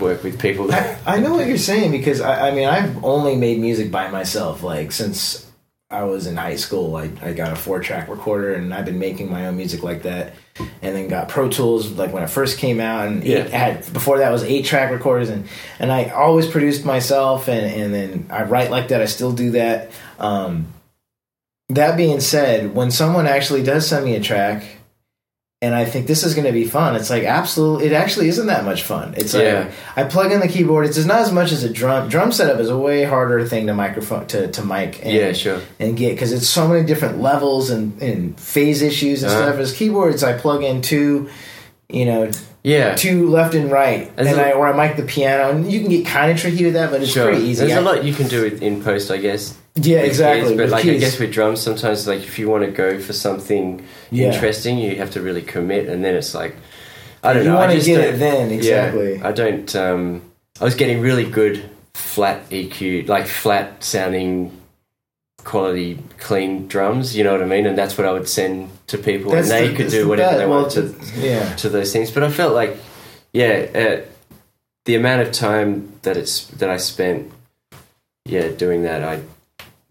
[0.00, 0.66] work with people.
[0.66, 3.92] That I, I know what you're saying because I, I mean I've only made music
[3.92, 5.47] by myself like since
[5.90, 8.98] I was in high school I, I got a four track recorder and I've been
[8.98, 10.34] making my own music like that
[10.82, 13.38] and then got Pro Tools like when it first came out and Yeah.
[13.38, 17.64] it had before that was eight track recorders and and I always produced myself and
[17.64, 20.66] and then I write like that I still do that um
[21.70, 24.64] that being said when someone actually does send me a track
[25.60, 26.94] and I think this is going to be fun.
[26.94, 29.14] It's like absolutely, It actually isn't that much fun.
[29.16, 29.70] It's like Yeah.
[29.96, 30.86] I plug in the keyboard.
[30.86, 32.08] It's not as much as a drum.
[32.08, 35.00] Drum setup is a way harder thing to microphone to to mic.
[35.04, 39.22] And, yeah sure and get because it's so many different levels and, and phase issues
[39.24, 39.42] and Uh-huh.
[39.48, 39.58] stuff.
[39.60, 41.28] As keyboards, I plug in two,
[41.88, 42.30] you know,
[42.62, 45.50] yeah two left and right, and I or I mic the piano.
[45.50, 47.66] And you can get kind of tricky with that, but it's sure pretty easy.
[47.66, 50.56] there's I- a lot you can do in post I guess Yeah, exactly.
[50.56, 53.12] but with like I guess with drums, sometimes like if you want to go for
[53.12, 54.32] something Yeah.
[54.32, 56.54] interesting, you have to really commit, and then it's like
[57.22, 57.56] I don't You know.
[57.56, 59.22] I wanna just get it then, yeah, exactly.
[59.22, 59.74] I don't.
[59.76, 60.22] Um,
[60.60, 64.52] I was getting really good flat EQ, like flat sounding
[65.44, 68.98] quality clean drums you know what i mean and that's what i would send to
[68.98, 71.54] people That's and they the- could do whatever they wanted to yeah.
[71.56, 72.10] to those things.
[72.10, 72.76] But I felt like,
[73.32, 74.00] yeah, uh,
[74.84, 77.30] the amount of time that it's that I spent,
[78.26, 79.20] yeah, doing that, I,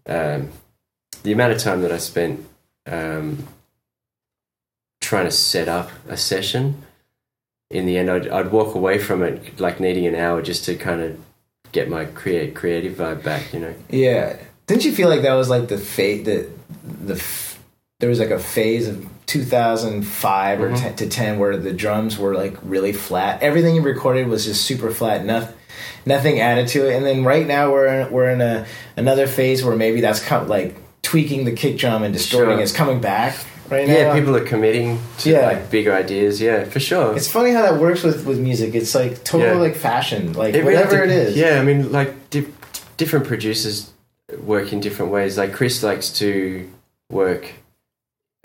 [0.08, 0.50] um,
[1.22, 2.46] the amount of time that I spent
[2.86, 3.46] um,
[5.00, 6.82] trying to set up a session.
[7.70, 10.74] In the end, I'd, I'd walk away from it like needing an hour just to
[10.74, 11.18] kind of
[11.72, 13.52] get my create creative vibe back.
[13.52, 13.74] You know.
[13.90, 14.36] Yeah.
[14.66, 16.48] Didn't you feel like that was like the fate that
[17.06, 17.58] the f-
[18.00, 20.80] there was like a phase of 2005 or Mhm.
[20.80, 23.42] 10 to 10 where the drums were like really flat.
[23.42, 25.24] Everything you recorded was just super flat.
[25.26, 25.54] Nothing
[26.06, 26.96] nothing added to it.
[26.96, 28.66] And then right now we're in, we're in a
[28.96, 32.62] another phase where maybe that's come, like tweaking the kick drum and distorting Sure.
[32.62, 33.36] is coming back
[33.70, 33.94] right now.
[33.94, 35.46] Yeah, people are committing to Yeah.
[35.46, 36.40] like bigger ideas.
[36.40, 37.16] Yeah, for sure.
[37.16, 38.74] It's funny how that works with with music.
[38.74, 39.54] It's like total Yeah.
[39.66, 41.36] like fashion, like It whatever it is.
[41.36, 42.46] Yeah, I mean, like di-
[42.96, 43.90] different producers
[44.44, 45.38] work in different ways.
[45.38, 46.68] Like Chris likes to
[47.10, 47.46] work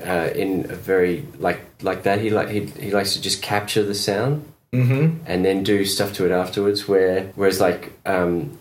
[0.06, 2.20] uh, in a very like like that.
[2.22, 5.18] He like he he likes to just capture the sound Mm-hmm.
[5.28, 6.88] and then do stuff to it afterwards.
[6.88, 8.58] Where whereas like um,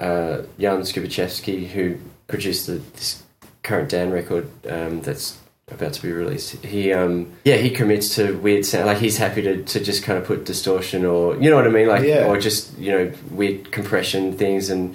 [0.00, 3.22] uh, Jan Skubiszewski, who produced the, this
[3.62, 5.38] current Dan record um, that's
[5.70, 6.64] about to be released.
[6.64, 8.86] He um, yeah he commits to weird sound.
[8.86, 11.70] Like he's happy to, to just kind of put distortion or you know what I
[11.70, 12.26] mean, like Yeah.
[12.26, 14.94] or just you know weird compression things and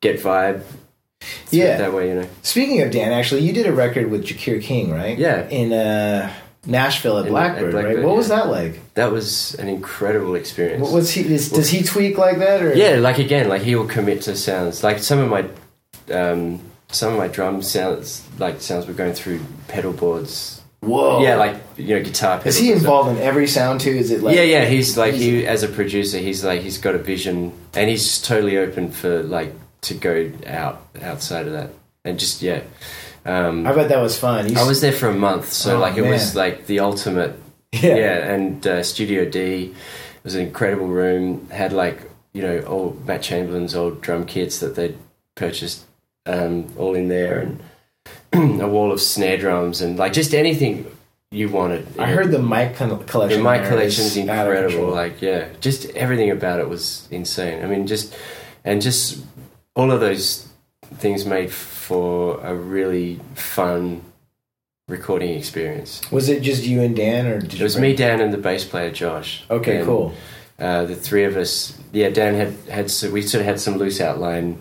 [0.00, 0.62] get vibe.
[1.50, 1.76] Yeah.
[1.78, 2.28] that way you know.
[2.42, 5.18] Speaking of Dan, actually, you did a record with Jacquire King, right?
[5.18, 5.48] Yeah.
[5.48, 6.32] In uh,
[6.66, 8.04] Nashville at In- Blackbird, at Blackbird, right?
[8.04, 8.94] What was that like?
[8.94, 10.82] That was an incredible experience.
[10.82, 11.22] What was he?
[11.32, 14.36] Is, does he tweak like that, or Yeah, like again, like he will commit to
[14.36, 14.82] sounds.
[14.82, 15.48] Like some of my,
[16.14, 20.60] um, some of my drum sounds, like sounds were going through pedal boards.
[20.80, 21.22] Whoa.
[21.22, 22.38] Yeah, like you know, guitar.
[22.38, 23.90] Pedals is he involved in every sound too?
[23.90, 24.64] Is it like yeah, yeah.
[24.66, 28.58] He's like he as a producer, he's like he's got a vision, and he's totally
[28.58, 31.70] open for like to go out outside of that,
[32.04, 32.62] and just yeah.
[33.28, 34.48] Um, I bet that was fun.
[34.48, 37.38] You I was there for a month, so Oh, like it was like the ultimate
[37.72, 37.94] yeah.
[37.96, 39.74] yeah, and uh, Studio D
[40.24, 41.48] was an incredible room.
[41.50, 42.00] Had like
[42.32, 44.96] you know all Matt Chamberlain's old drum kits that they'd
[45.34, 45.84] purchased
[46.26, 47.60] um, all in there, and
[48.62, 50.90] a wall of snare drums and like just anything
[51.30, 51.86] you wanted.
[51.98, 53.42] I heard the mic con- the collection.
[53.42, 54.88] mic collection's is incredible.
[54.88, 57.62] Like yeah, just everything about it was insane.
[57.62, 58.16] I mean, just
[58.64, 59.22] and just
[59.76, 60.48] all of those
[60.96, 61.52] things made
[61.88, 64.02] for a really fun
[64.88, 66.00] recording experience.
[66.10, 68.64] was it just you and Dan, or did It was me, Dan, and the bass
[68.64, 69.42] player Josh.
[69.50, 70.12] Okay, And, cool.
[70.58, 71.78] Uh, the three of us.
[71.92, 74.58] Yeah, Dan had had so we sort of had some loose outline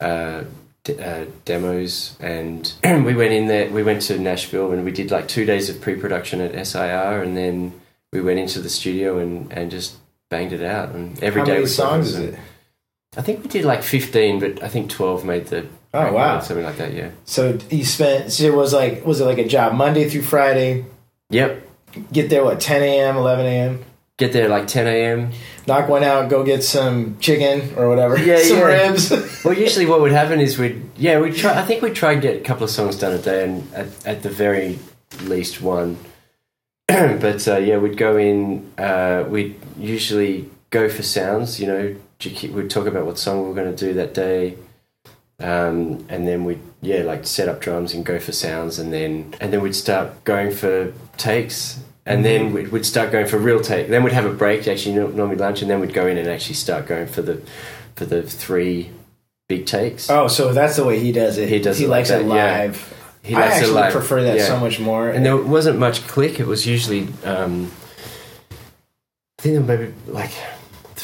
[0.00, 0.44] uh,
[0.84, 2.72] d- uh, demos, and
[3.08, 3.70] we went in there.
[3.70, 7.36] We went to Nashville, and we did like two days of pre-production at SIR, and
[7.36, 7.78] then
[8.12, 9.96] we went into the studio and and just
[10.30, 10.88] banged it out.
[10.94, 12.34] And every How day many songs is it?
[13.16, 15.66] I think we did like fifteen, but I think twelve made the.
[15.94, 16.40] Oh, wow.
[16.40, 16.92] something like that.
[16.92, 17.10] Yeah.
[17.24, 18.32] So you spent.
[18.32, 20.84] So it was like was it like a job Monday through Friday?
[21.30, 21.62] Yep.
[22.12, 23.84] Get there what 10 a.m., 11 a.m.
[24.16, 25.32] Get there like ten a.m.
[25.66, 28.16] Knock one out, go get some chicken or whatever.
[28.16, 28.88] Yeah, some yeah.
[28.88, 29.10] ribs.
[29.44, 31.58] Well, usually what would happen is we'd yeah we try.
[31.58, 34.06] I think we'd try and get a couple of songs done a day, and at,
[34.06, 34.78] at the very
[35.22, 35.98] least one.
[36.86, 38.72] but uh, yeah, we'd go in.
[38.78, 41.58] Uh, we'd usually go for sounds.
[41.60, 41.96] You know,
[42.52, 44.56] we'd talk about what song we were going to do that day,
[45.40, 49.34] um, and then we'd yeah like set up drums and go for sounds, and then
[49.40, 51.80] and then we'd start going for takes.
[52.06, 53.88] And then we'd, we'd start going for real take.
[53.88, 56.56] Then we'd have a break, actually normally lunch, and then we'd go in and actually
[56.56, 57.40] start going for the
[57.96, 58.90] for the three
[59.48, 60.10] big takes.
[60.10, 61.48] oh, so that's the way he does it.
[61.48, 62.34] He does He it like likes that, it yeah.
[62.34, 62.94] live.
[63.22, 63.92] He I likes it actually live.
[63.92, 64.46] prefer that Yeah.
[64.46, 65.08] so much more.
[65.08, 66.38] And there wasn't much click.
[66.38, 67.70] It was usually, um,
[69.38, 70.32] I think there maybe like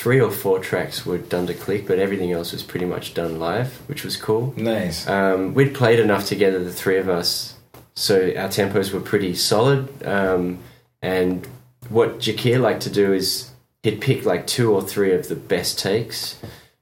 [0.01, 3.39] three or four tracks were done to click, but everything else was pretty much done
[3.39, 4.55] live, which was cool.
[4.57, 5.07] nice.
[5.07, 7.55] Um, we'd played enough together, the three of us,
[7.95, 9.89] so our tempos were pretty solid.
[10.07, 10.61] Um,
[11.03, 11.47] and
[11.91, 13.51] what Jacquire liked to do is
[13.83, 16.39] he'd pick like two or three of the best takes,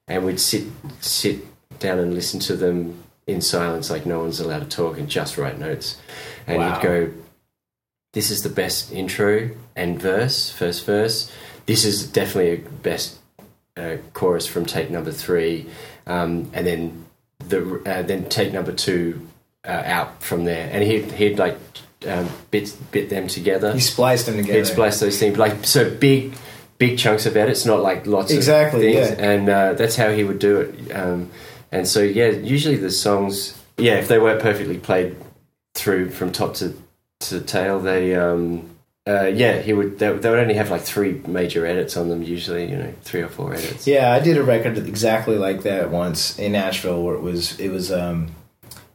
[0.06, 0.64] and we'd sit
[1.00, 1.38] sit
[1.80, 5.36] down and listen to them in silence, like no one's allowed to talk, and just
[5.36, 5.96] write notes.
[6.46, 6.74] And Wow.
[6.74, 7.10] he'd go,
[8.12, 11.30] "This is the best intro and verse, first verse.
[11.68, 13.18] This is definitely a best
[13.76, 15.66] uh, chorus from take number three,
[16.06, 17.04] um, and then
[17.46, 19.28] the uh, then take number two
[19.66, 21.58] uh, out from there, and he'd he'd like
[22.06, 23.74] um, bit bit them together.
[23.74, 24.60] He spliced them together.
[24.60, 26.32] He'd splice those things like so big
[26.78, 29.30] big chunks of edits, not like lots Exactly, of things, yeah.
[29.30, 30.90] and uh, that's how he would do it.
[30.92, 31.30] Um,
[31.70, 35.16] and so yeah, usually the songs, yeah, if they weren't perfectly played
[35.74, 36.74] through from top to
[37.20, 38.16] to tail, they.
[38.16, 38.70] Um,
[39.08, 39.98] uh, yeah, he would.
[39.98, 42.22] They, they would only have like three major edits on them.
[42.22, 43.86] Usually, you know, three or four edits.
[43.86, 47.70] Yeah, I did a record exactly like that once in Nashville, where it was it
[47.70, 48.28] was um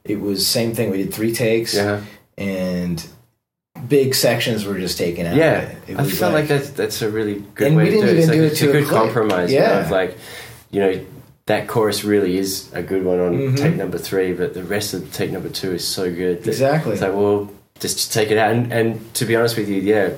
[0.03, 0.91] it was same thing.
[0.91, 2.01] We did three takes, Yeah,
[2.37, 3.03] and
[3.87, 5.35] big sections were just taken out.
[5.35, 5.61] yeah.
[5.61, 5.77] it.
[5.89, 8.15] It I felt like, that's that's a really good And way we to do didn't
[8.15, 8.19] it.
[8.19, 9.51] It's, like, do it it's to a a good compromise.
[9.51, 9.79] Yeah.
[9.85, 10.17] of like,
[10.71, 11.05] you know,
[11.47, 13.57] that chorus really is a good one on Mhm.
[13.57, 16.43] take number three, but the rest of take number two is so good.
[16.43, 16.93] that exactly.
[16.93, 17.49] It's like, well,
[17.79, 18.51] just to take it out.
[18.51, 20.11] And, and to be honest with you, yeah,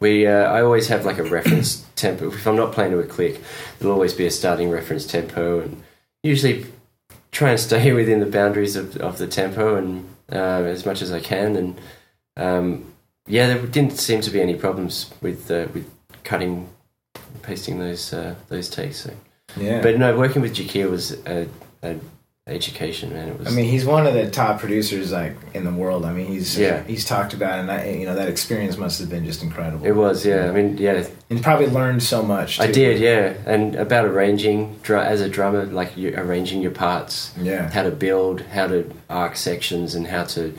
[0.00, 0.26] we.
[0.26, 2.28] Uh, I always have like a reference tempo.
[2.28, 3.40] If I'm not playing to a click,
[3.78, 5.82] there'll always be a starting reference tempo, and
[6.22, 6.66] usually
[7.30, 11.12] try and stay within the boundaries of, of the tempo and uh, as much as
[11.12, 11.56] I can.
[11.56, 11.80] And
[12.36, 12.92] um,
[13.26, 15.90] yeah, there didn't seem to be any problems with uh, with
[16.24, 16.68] cutting,
[17.42, 18.98] pasting those uh, those takes.
[18.98, 19.12] So.
[19.56, 19.82] yeah.
[19.82, 21.48] But no, working with Jacquire was a,
[21.82, 21.96] a
[22.48, 23.28] education, man.
[23.28, 23.48] It was.
[23.48, 26.04] I mean, he's one of the top producers like in the world.
[26.04, 26.82] I mean, he's Yeah.
[26.84, 29.84] he's talked about, and I, you know that experience must have been just incredible.
[29.84, 30.48] it was, yeah.
[30.48, 32.60] I mean, yeah, and probably learned so much.
[32.60, 37.68] I did, yeah, and about arranging as a drummer, like you arranging your parts, Yeah,
[37.70, 40.54] how to build, how to arc sections, and how to,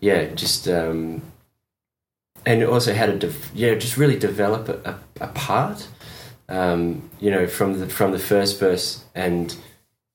[0.00, 1.22] yeah, just um,
[2.44, 5.86] and also how to, dev- yeah, just really develop a, a, a part,
[6.48, 9.54] um, you know, from the from the first verse and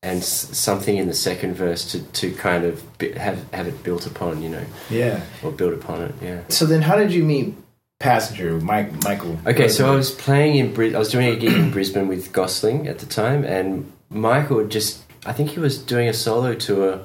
[0.04, 3.82] and s- something in the second verse to, to kind of bi- have have it
[3.84, 5.22] built upon, you know, Yeah.
[5.43, 6.14] or build upon it.
[6.22, 6.41] Yeah.
[6.49, 7.56] So then, how did you meet
[7.99, 9.39] Passenger, Mike, Michael?
[9.47, 12.34] Okay, so I was playing in Bris- I was doing a gig in Brisbane with
[12.34, 16.54] Gossling at the time, and Michael had just I think he was doing a solo
[16.54, 16.99] tour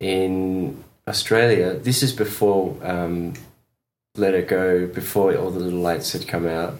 [0.00, 1.74] in Australia.
[1.74, 3.34] This is before um,
[4.16, 6.78] Let It Go, before all the little lights had come out,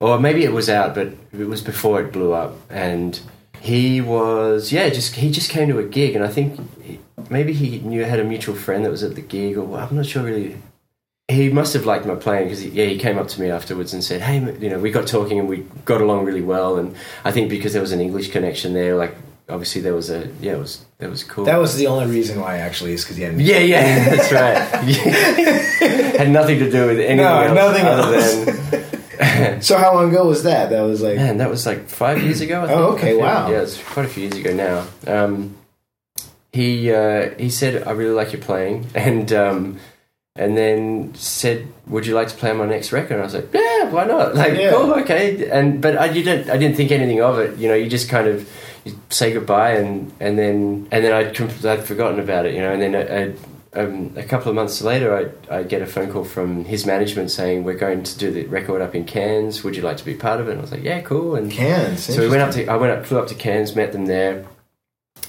[0.00, 2.56] or maybe it was out, but it was before it blew up.
[2.70, 3.18] And
[3.64, 6.48] he was yeah, just he just came to a gig, and I think
[6.82, 6.98] he,
[7.30, 9.96] maybe he knew I had a mutual friend that was at the gig, or I'm
[9.96, 10.56] not sure really
[11.28, 14.04] he must have liked my playing because yeah he came up to me afterwards and
[14.04, 16.94] said hey you know we got talking and we got along really well and
[17.24, 19.14] I think because there was an English connection there like
[19.48, 22.40] obviously there was a yeah it was that was cool That was the only reason
[22.40, 23.40] why, actually, is because he had.
[23.40, 26.18] yeah yeah that's right Yeah.
[26.22, 28.44] had nothing to do with anything No, else nothing other else.
[28.44, 28.93] than
[29.62, 30.70] So how long ago was that?
[30.70, 31.16] That was like.
[31.16, 32.78] man that was like five years ago I think.
[32.78, 33.50] Oh, okay, wow.
[33.50, 35.56] yeah it's quite a few years ago now um,
[36.52, 39.78] he uh, he said I really like your playing and um,
[40.36, 43.34] and then said, "Would you like to play on my next record?" And I was
[43.34, 44.34] like, "Yeah, why not?
[44.42, 44.70] Like, Yeah.
[44.72, 47.56] cool, okay." And but I didn't I didn't think anything of it.
[47.56, 48.48] You know, you just kind of
[48.84, 52.54] you say goodbye and and then and then I'd I'd forgotten about it.
[52.54, 53.32] You know, and then I, I,
[53.74, 57.30] um, a couple of months later, I I get a phone call from his management
[57.30, 59.64] saying, "We're going to do the record up in Cairns.
[59.64, 61.50] Would you like to be part of it?" And I was like, "Yeah, cool." And
[61.50, 62.04] Cairns.
[62.04, 64.44] so we went up to I went up flew up to Cairns, met them there.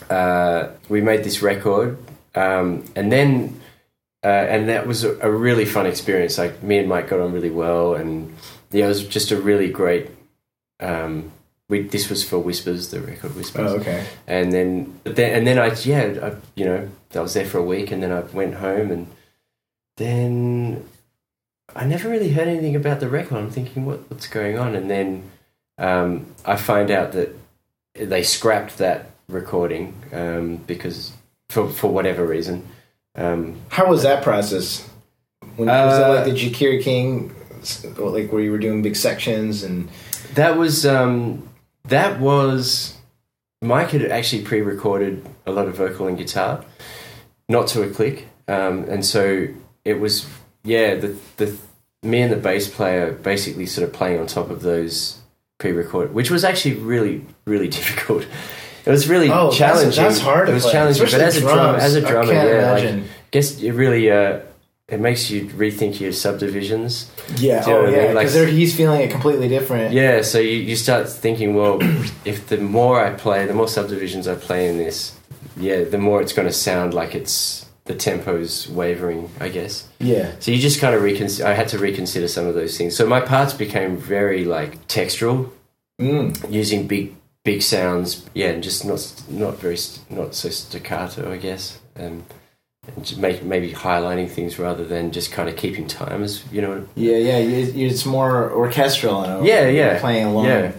[0.09, 1.97] Uh, we made this record,
[2.35, 3.59] um, and then
[4.23, 6.37] uh, and that was a, a really fun experience.
[6.37, 8.35] Like me and Mike got on really well, and
[8.71, 10.09] yeah, it was just a really great.
[10.79, 11.31] Um,
[11.69, 14.05] we this was for Whispers, the record Whispers, Oh, okay.
[14.27, 17.57] and then but then and then I yeah I, you know I was there for
[17.59, 19.07] a week, and then I went home, and
[19.97, 20.85] then
[21.75, 23.37] I never really heard anything about the record.
[23.37, 25.23] I'm thinking what what's going on, and then
[25.77, 27.35] um, I find out that
[27.95, 31.13] they scrapped that recording um, because
[31.49, 32.67] for for whatever reason.
[33.17, 34.87] Um, How was that process?
[35.55, 37.33] When, was that Uh, like the Jacquire King,
[37.97, 39.89] like where you were doing big sections and?
[40.33, 41.47] That was um,
[41.87, 42.97] that was
[43.61, 46.63] Mike had actually pre-recorded a lot of vocal and guitar,
[47.49, 49.47] not to a click, um, and so
[49.83, 50.27] it was
[50.63, 51.55] yeah the the
[52.03, 55.19] me and the bass player basically sort of playing on top of those
[55.59, 58.25] pre-recorded, which was actually really really difficult.
[58.85, 60.03] It was really Oh, that's- challenging.
[60.03, 62.71] that's hard It was play, challenging, but as a drummer, as a I drummer, yeah,
[62.71, 63.09] like, imagine.
[63.31, 64.41] guess it really uh,
[64.87, 67.11] it makes you rethink your subdivisions.
[67.37, 67.61] Yeah.
[67.65, 68.05] You know Oh, what I yeah.
[68.07, 68.15] mean?
[68.15, 69.93] Like- Because he's feeling it completely different.
[69.93, 71.79] Yeah, so you, you start thinking, well,
[72.23, 75.17] if the more I play, the more subdivisions I play in this,
[75.57, 79.87] yeah, the more it's going to sound like it's the tempo's wavering, I guess.
[79.99, 80.31] Yeah.
[80.39, 81.47] So you just kind of reconsider.
[81.47, 82.95] I had to reconsider some of those things.
[82.95, 85.49] So my parts became very like textural,
[86.01, 86.51] Mm.
[86.51, 87.15] using big
[87.45, 88.25] big sounds.
[88.33, 89.77] Yeah, and just not not very
[90.09, 91.79] not so staccato, I guess.
[91.95, 92.25] Um,
[92.87, 96.87] and make maybe highlighting things rather than just kind of keeping time, as you know.
[96.95, 97.37] Yeah, yeah.
[97.37, 99.23] It's more orchestral.
[99.23, 99.99] And Yeah, you're yeah.
[99.99, 100.45] Playing along.
[100.45, 100.71] Yeah.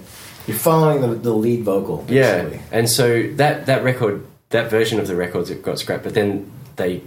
[0.46, 1.98] You're following the, the lead vocal.
[1.98, 2.56] Basically.
[2.56, 6.04] Yeah, and so that that record, that version of the records, it got scrapped.
[6.04, 7.02] But then they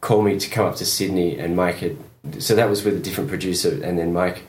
[0.00, 1.96] called me to come up to Sydney, and Mike had.
[2.38, 4.44] So that was with a different producer, and then Mike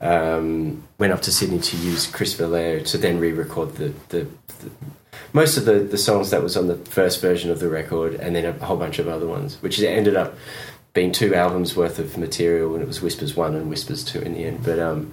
[0.00, 4.26] um, went up to Sydney to use Chris Vallejo to then re-record the, the,
[4.58, 4.70] the
[5.32, 8.34] most of the, the songs that was on the first version of the record, and
[8.34, 10.34] then a whole bunch of other ones, which ended up
[10.92, 14.34] being two albums worth of material, and it was Whispers one and Whispers two in
[14.34, 14.64] the end.
[14.64, 15.12] But um,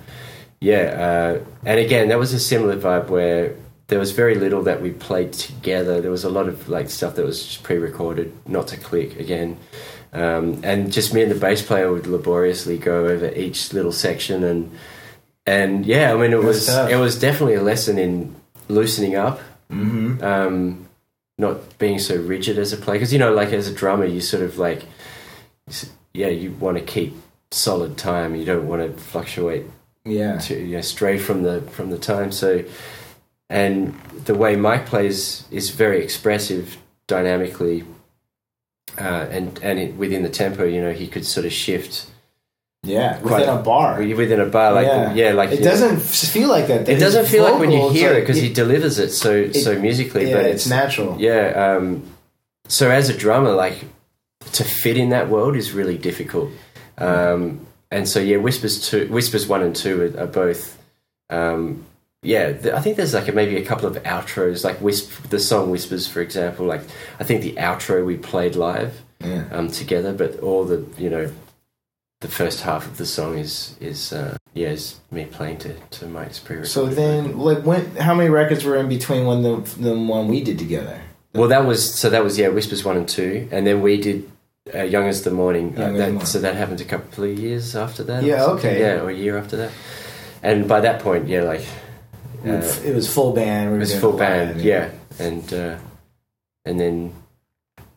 [0.59, 3.55] yeah, uh, and again, that was a similar vibe where
[3.87, 5.99] there was very little that we played together.
[5.99, 9.57] There was a lot of like stuff that was just pre-recorded, not to click again.
[10.13, 14.43] Um, and just me and the bass player would laboriously go over each little section,
[14.43, 14.71] and
[15.45, 18.35] and yeah, I mean, it was it was definitely a lesson in
[18.67, 19.39] loosening up,
[19.71, 20.23] Mm-hmm.
[20.23, 20.87] um,
[21.37, 22.97] not being so rigid as a player.
[22.99, 24.83] Because you know, like as a drummer, you sort of like,
[26.13, 27.15] yeah, you want to keep
[27.51, 28.35] solid time.
[28.35, 29.65] You don't want to fluctuate
[30.05, 30.37] Yeah.
[30.39, 32.31] to you know, stray from the from the time.
[32.31, 32.63] So,
[33.49, 37.85] and the way Mike plays is very expressive, dynamically,
[38.99, 42.07] uh, and and it, within the tempo, you know, he could sort of shift
[42.83, 43.19] Yeah.
[43.21, 43.99] Within a bar.
[44.01, 45.13] within a bar, like Yeah.
[45.13, 46.89] yeah, like it doesn't feel like that.
[46.89, 50.29] It doesn't feel like when you hear it because he delivers it so so musically,
[50.29, 51.15] yeah, but it's, natural.
[51.19, 51.75] yeah.
[51.77, 52.03] Um,
[52.67, 53.83] so as a drummer, like
[54.53, 56.49] to fit in that world is really difficult.
[56.97, 60.77] Um, and so yeah, whispers two, whispers one and two are, are both.
[61.29, 61.85] Um,
[62.23, 65.39] yeah, th- I think there's like a, maybe a couple of outros, like Wisp, the
[65.39, 66.65] song Whispers, for example.
[66.65, 66.81] Like
[67.19, 69.45] I think the outro we played live Yeah.
[69.51, 71.31] um, together, but all the you know,
[72.21, 76.07] the first half of the song is is uh, yeah, it's me playing to to
[76.07, 76.63] Mike's pre.
[76.65, 77.95] So then, like, when?
[77.97, 81.01] How many records were in between when the the one we did together?
[81.33, 82.09] Well, that was so.
[82.09, 84.31] That was yeah, Whispers one and two, and then we did
[84.73, 85.73] uh, Young as the Morning.
[85.75, 86.25] Uh, that, Morning.
[86.25, 88.23] So that happened a couple of years after that.
[88.23, 88.79] Yeah, okay.
[88.79, 89.71] Yeah, or a year after that.
[90.43, 91.65] And by that point, yeah, like
[92.45, 93.71] uh, it was full band.
[93.71, 94.61] We it was full live, band.
[94.61, 95.77] Yeah, and uh,
[96.65, 97.13] and then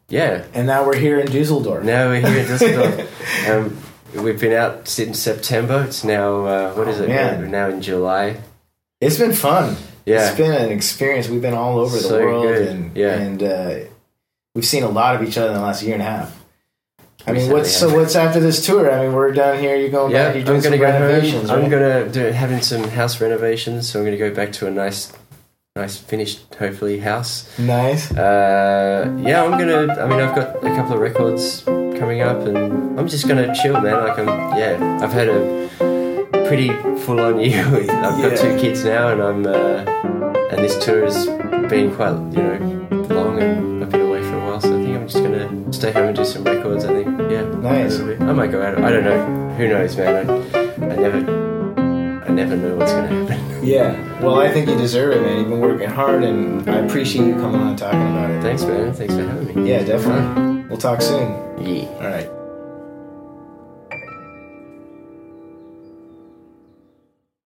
[0.09, 1.83] yeah, And now we're here in Dusseldorf.
[1.85, 3.49] now we're here in Düsseldorf.
[3.51, 3.79] um,
[4.15, 5.85] we've been out since September.
[5.87, 7.09] It's now uh, what is Oh, it?
[7.09, 7.41] man.
[7.41, 8.37] We're now in July.
[9.01, 9.77] It's been fun.
[10.07, 11.29] Yeah, It's been an experience.
[11.29, 12.69] We've been all over the So world, good.
[12.69, 13.15] and Yeah.
[13.15, 13.75] and uh,
[14.55, 16.41] we've seen a lot of each other in the last year and a half.
[17.27, 17.95] I mean, what's so?
[17.95, 18.91] What's after this tour?
[18.93, 19.77] I mean, we're down here.
[19.77, 20.33] You're going yeah.
[20.33, 20.47] back.
[20.47, 21.49] You're I'm gonna go renovations.
[21.49, 21.57] home.
[21.59, 21.71] I'm right?
[21.71, 23.89] gonna do having some house renovations.
[23.89, 25.11] So I'm gonna go back to a nice,
[25.75, 27.49] nice finished, hopefully house.
[27.59, 28.11] Nice.
[28.13, 29.95] Uh, yeah, I'm gonna.
[29.95, 31.65] I mean, I've got a couple of records
[32.05, 33.95] coming up, and I'm just gonna chill, man.
[34.07, 34.29] Like I'm.
[34.59, 35.69] Yeah, I've had a
[36.47, 36.69] pretty
[37.05, 37.65] full on year.
[37.73, 38.29] With, I've Yeah.
[38.29, 39.47] got two kids now, and I'm.
[39.47, 39.85] Uh,
[40.51, 41.27] and this tour has
[41.71, 44.61] been quite, you know, long, and I've been away for a while.
[44.61, 46.85] So I think I'm just gonna stay home and do some records.
[46.85, 47.07] I think.
[47.31, 47.43] Yeah.
[47.71, 47.95] Nice.
[47.99, 48.21] a little bit.
[48.29, 48.85] I might go out.
[48.85, 49.55] I don't know.
[49.57, 50.29] Who knows, man?
[50.29, 50.59] I,
[50.93, 51.54] I never.
[52.35, 53.65] Never know what's gonna happen.
[53.65, 54.21] Yeah.
[54.21, 55.39] Well, I think you deserve it, man.
[55.39, 58.43] You've been working hard, and I appreciate you coming on and talking about it.
[58.43, 58.93] Thanks, man.
[58.93, 59.71] Thanks for having me.
[59.71, 60.65] Yeah, definitely.
[60.69, 61.31] We'll talk soon.
[61.61, 61.85] Yeah.
[61.85, 62.29] All right.